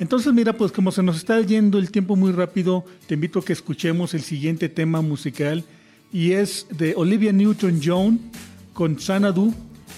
Entonces, 0.00 0.32
mira, 0.32 0.54
pues 0.54 0.72
como 0.72 0.90
se 0.90 1.02
nos 1.02 1.16
está 1.16 1.40
yendo 1.40 1.78
el 1.78 1.90
tiempo 1.90 2.16
muy 2.16 2.32
rápido, 2.32 2.84
te 3.06 3.14
invito 3.14 3.38
a 3.38 3.44
que 3.44 3.52
escuchemos 3.52 4.14
el 4.14 4.22
siguiente 4.22 4.68
tema 4.68 5.02
musical 5.02 5.64
y 6.12 6.32
es 6.32 6.66
de 6.70 6.94
Olivia 6.96 7.32
Newton-John 7.32 8.20
con 8.72 8.98
Xanadu. 8.98 9.54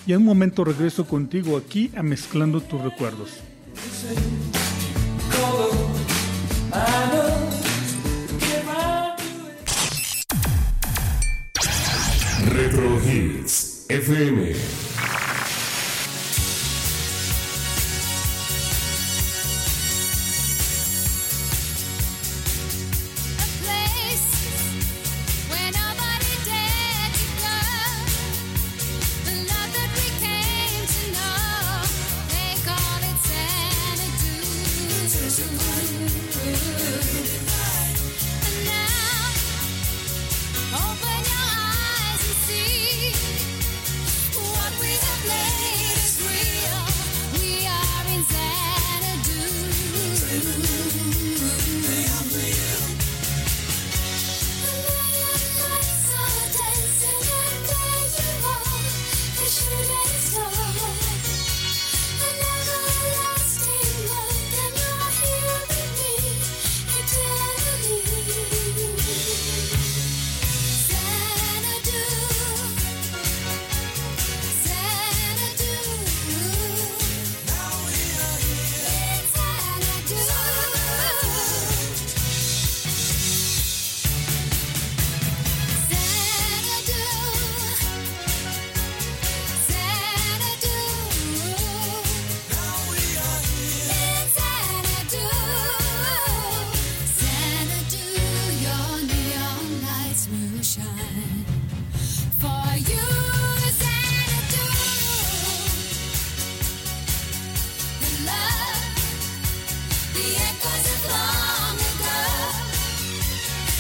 Y 0.07 0.13
en 0.13 0.19
un 0.19 0.25
momento 0.25 0.65
regreso 0.65 1.05
contigo 1.05 1.57
aquí 1.57 1.91
a 1.97 2.03
Mezclando 2.03 2.61
tus 2.61 2.81
recuerdos. 2.81 3.31
Retro 12.49 13.01
FM. 13.89 14.76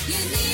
You 0.08 0.14
need 0.30 0.45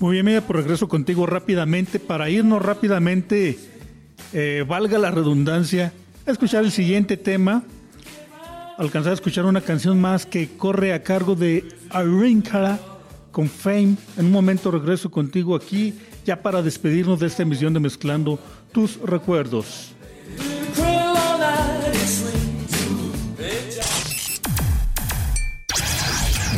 Muy 0.00 0.14
bien, 0.14 0.24
mira, 0.24 0.40
por 0.40 0.56
regreso 0.56 0.88
contigo 0.88 1.26
rápidamente 1.26 2.00
para 2.00 2.30
irnos 2.30 2.62
rápidamente, 2.62 3.58
eh, 4.32 4.64
valga 4.66 4.98
la 4.98 5.10
redundancia, 5.10 5.92
a 6.26 6.30
escuchar 6.30 6.64
el 6.64 6.72
siguiente 6.72 7.18
tema. 7.18 7.64
Alcanzar 8.78 9.10
a 9.10 9.14
escuchar 9.14 9.44
una 9.44 9.60
canción 9.60 10.00
más 10.00 10.24
que 10.24 10.48
corre 10.56 10.94
a 10.94 11.02
cargo 11.02 11.34
de 11.34 11.68
Irene 11.92 12.42
con 13.30 13.46
Fame. 13.50 13.96
En 14.16 14.24
un 14.24 14.32
momento 14.32 14.70
regreso 14.70 15.10
contigo 15.10 15.54
aquí, 15.54 15.92
ya 16.24 16.40
para 16.40 16.62
despedirnos 16.62 17.20
de 17.20 17.26
esta 17.26 17.42
emisión 17.42 17.74
de 17.74 17.80
Mezclando 17.80 18.38
tus 18.72 18.98
recuerdos. 19.02 19.94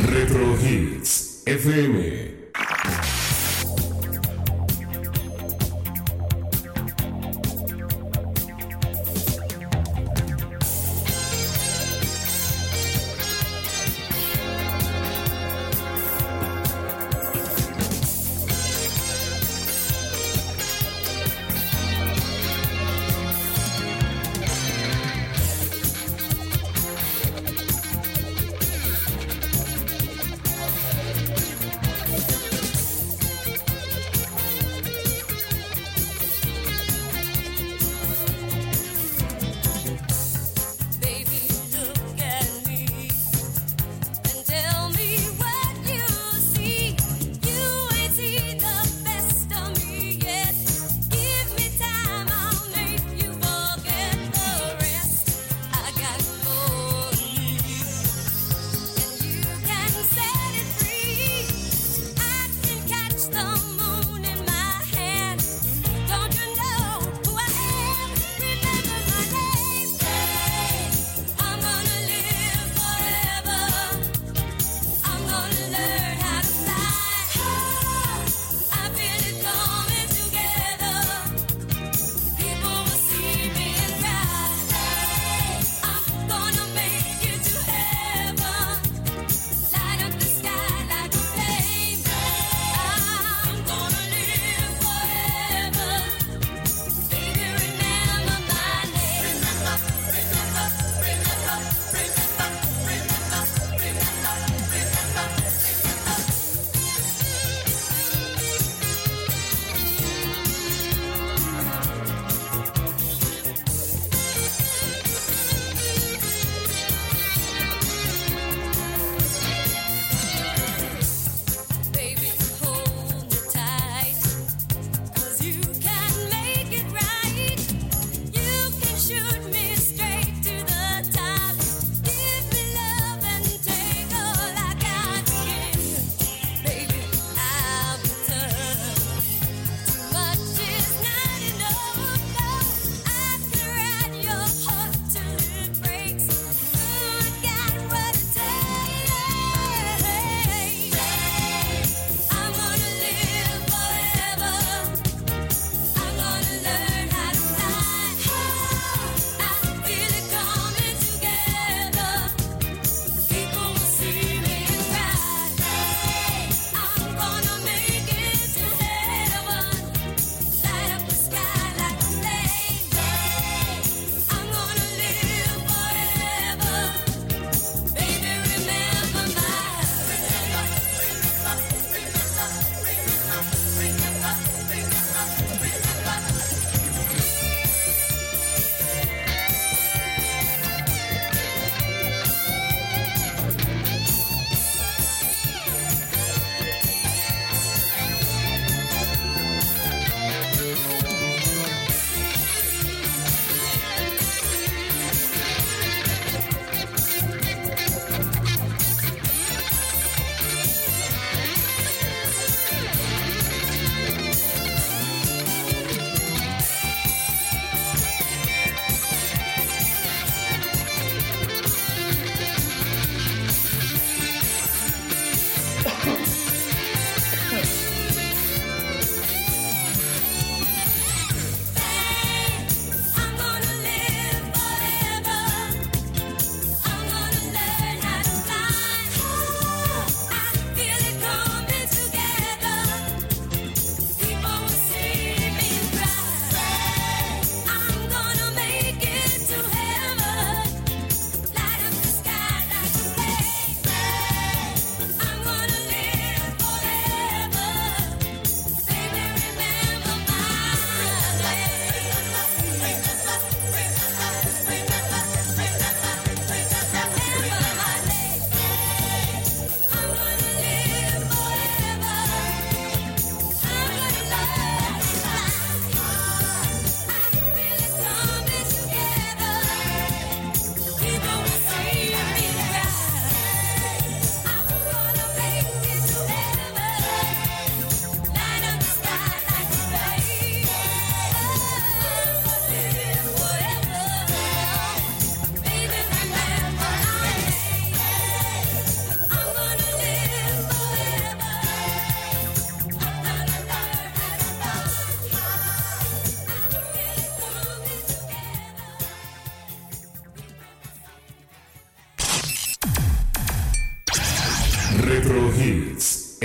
Retro 0.07 0.57
Hits 0.65 1.43
FM. 1.45 2.32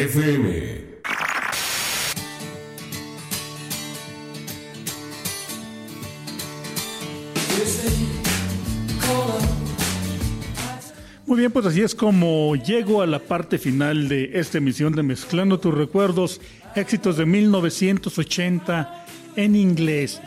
FM. 0.09 0.88
Muy 11.26 11.38
bien, 11.38 11.52
pues 11.52 11.66
así 11.66 11.82
es 11.82 11.94
como 11.94 12.56
llego 12.56 13.02
a 13.02 13.06
la 13.06 13.18
parte 13.18 13.59
final 13.59 14.09
de 14.09 14.30
esta 14.32 14.56
emisión 14.56 14.94
de 14.94 15.02
Mezclando 15.02 15.61
tus 15.61 15.74
recuerdos, 15.74 16.40
éxitos 16.74 17.18
de 17.18 17.26
1980 17.26 19.04
en 19.36 19.56
inglés. 19.56 20.22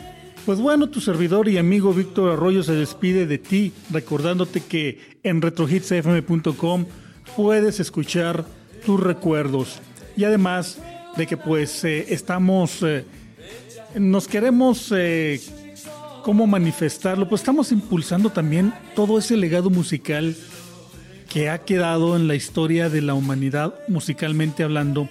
Pues 0.46 0.60
bueno, 0.60 0.90
tu 0.90 1.00
servidor 1.00 1.48
y 1.48 1.58
amigo 1.58 1.92
Víctor 1.92 2.30
Arroyo 2.32 2.62
se 2.62 2.74
despide 2.74 3.26
de 3.26 3.38
ti, 3.38 3.72
recordándote 3.90 4.60
que 4.60 5.00
en 5.24 5.42
retrohitsfm.com 5.42 6.86
puedes 7.36 7.80
escuchar 7.80 8.44
tus 8.84 9.00
recuerdos. 9.00 9.80
Y 10.16 10.24
además 10.24 10.78
de 11.16 11.26
que 11.26 11.36
pues 11.36 11.84
eh, 11.84 12.06
estamos, 12.08 12.82
eh, 12.82 13.04
nos 13.94 14.28
queremos, 14.28 14.92
eh, 14.96 15.40
¿cómo 16.22 16.46
manifestarlo? 16.46 17.28
Pues 17.28 17.40
estamos 17.40 17.72
impulsando 17.72 18.30
también 18.30 18.72
todo 18.94 19.18
ese 19.18 19.36
legado 19.36 19.70
musical 19.70 20.36
que 21.28 21.48
ha 21.48 21.58
quedado 21.58 22.16
en 22.16 22.28
la 22.28 22.34
historia 22.34 22.90
de 22.90 23.00
la 23.00 23.14
humanidad 23.14 23.74
musicalmente 23.88 24.62
hablando 24.62 25.08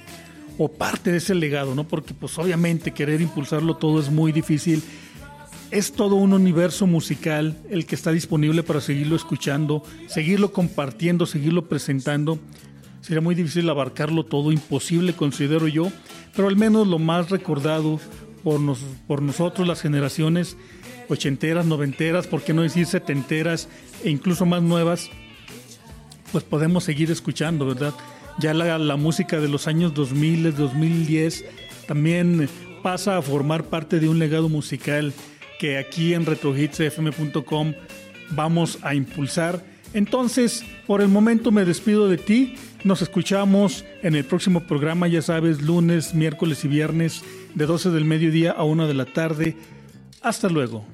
o 0.57 0.67
parte 0.67 1.11
de 1.11 1.17
ese 1.17 1.33
legado, 1.33 1.73
¿no? 1.73 1.87
Porque 1.87 2.13
pues 2.13 2.37
obviamente 2.37 2.91
querer 2.91 3.21
impulsarlo 3.21 3.77
todo 3.77 3.99
es 3.99 4.11
muy 4.11 4.31
difícil. 4.31 4.83
Es 5.71 5.93
todo 5.93 6.15
un 6.15 6.33
universo 6.33 6.85
musical 6.85 7.57
el 7.69 7.85
que 7.85 7.95
está 7.95 8.11
disponible 8.11 8.61
para 8.61 8.81
seguirlo 8.81 9.15
escuchando, 9.15 9.83
seguirlo 10.07 10.51
compartiendo, 10.51 11.25
seguirlo 11.25 11.67
presentando. 11.67 12.37
Sería 13.01 13.21
muy 13.21 13.35
difícil 13.35 13.69
abarcarlo 13.69 14.23
todo, 14.23 14.51
imposible 14.51 15.13
considero 15.13 15.67
yo, 15.67 15.91
pero 16.35 16.47
al 16.47 16.55
menos 16.55 16.87
lo 16.87 16.99
más 16.99 17.29
recordado 17.29 17.99
por, 18.43 18.59
nos, 18.59 18.79
por 19.07 19.21
nosotros, 19.21 19.67
las 19.67 19.81
generaciones 19.81 20.55
ochenteras, 21.09 21.65
noventeras, 21.65 22.27
por 22.27 22.41
qué 22.43 22.53
no 22.53 22.61
decir 22.61 22.85
setenteras 22.85 23.67
e 24.03 24.09
incluso 24.09 24.45
más 24.45 24.61
nuevas, 24.61 25.09
pues 26.31 26.43
podemos 26.43 26.83
seguir 26.83 27.11
escuchando, 27.11 27.65
¿verdad? 27.65 27.93
Ya 28.39 28.53
la, 28.53 28.77
la 28.77 28.95
música 28.95 29.39
de 29.39 29.49
los 29.49 29.67
años 29.67 29.93
2000, 29.93 30.55
2010, 30.55 31.45
también 31.87 32.47
pasa 32.81 33.17
a 33.17 33.21
formar 33.21 33.65
parte 33.65 33.99
de 33.99 34.07
un 34.09 34.19
legado 34.19 34.47
musical 34.47 35.13
que 35.59 35.77
aquí 35.77 36.13
en 36.13 36.25
retrohitsfm.com 36.25 37.73
vamos 38.31 38.79
a 38.81 38.95
impulsar. 38.95 39.63
Entonces, 39.93 40.63
por 40.87 41.01
el 41.01 41.09
momento 41.09 41.51
me 41.51 41.65
despido 41.65 42.07
de 42.07 42.17
ti. 42.17 42.55
Nos 42.83 43.03
escuchamos 43.03 43.85
en 44.01 44.15
el 44.15 44.25
próximo 44.25 44.61
programa, 44.61 45.07
ya 45.07 45.21
sabes, 45.21 45.61
lunes, 45.61 46.15
miércoles 46.15 46.65
y 46.65 46.67
viernes, 46.67 47.23
de 47.53 47.65
12 47.67 47.91
del 47.91 48.05
mediodía 48.05 48.51
a 48.51 48.63
1 48.63 48.87
de 48.87 48.93
la 48.95 49.05
tarde. 49.05 49.55
Hasta 50.21 50.49
luego. 50.49 50.85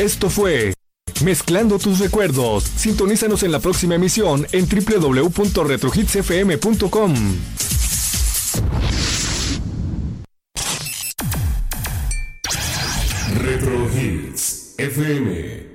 Esto 0.00 0.30
fue 0.30 0.72
Mezclando 1.22 1.78
tus 1.78 1.98
recuerdos. 1.98 2.64
Sintonízanos 2.64 3.42
en 3.42 3.52
la 3.52 3.58
próxima 3.58 3.96
emisión 3.96 4.46
en 4.52 4.66
www.retrohitsfm.com. 4.66 7.14
Retro 13.42 13.90
Hits 13.94 14.74
FM. 14.78 15.69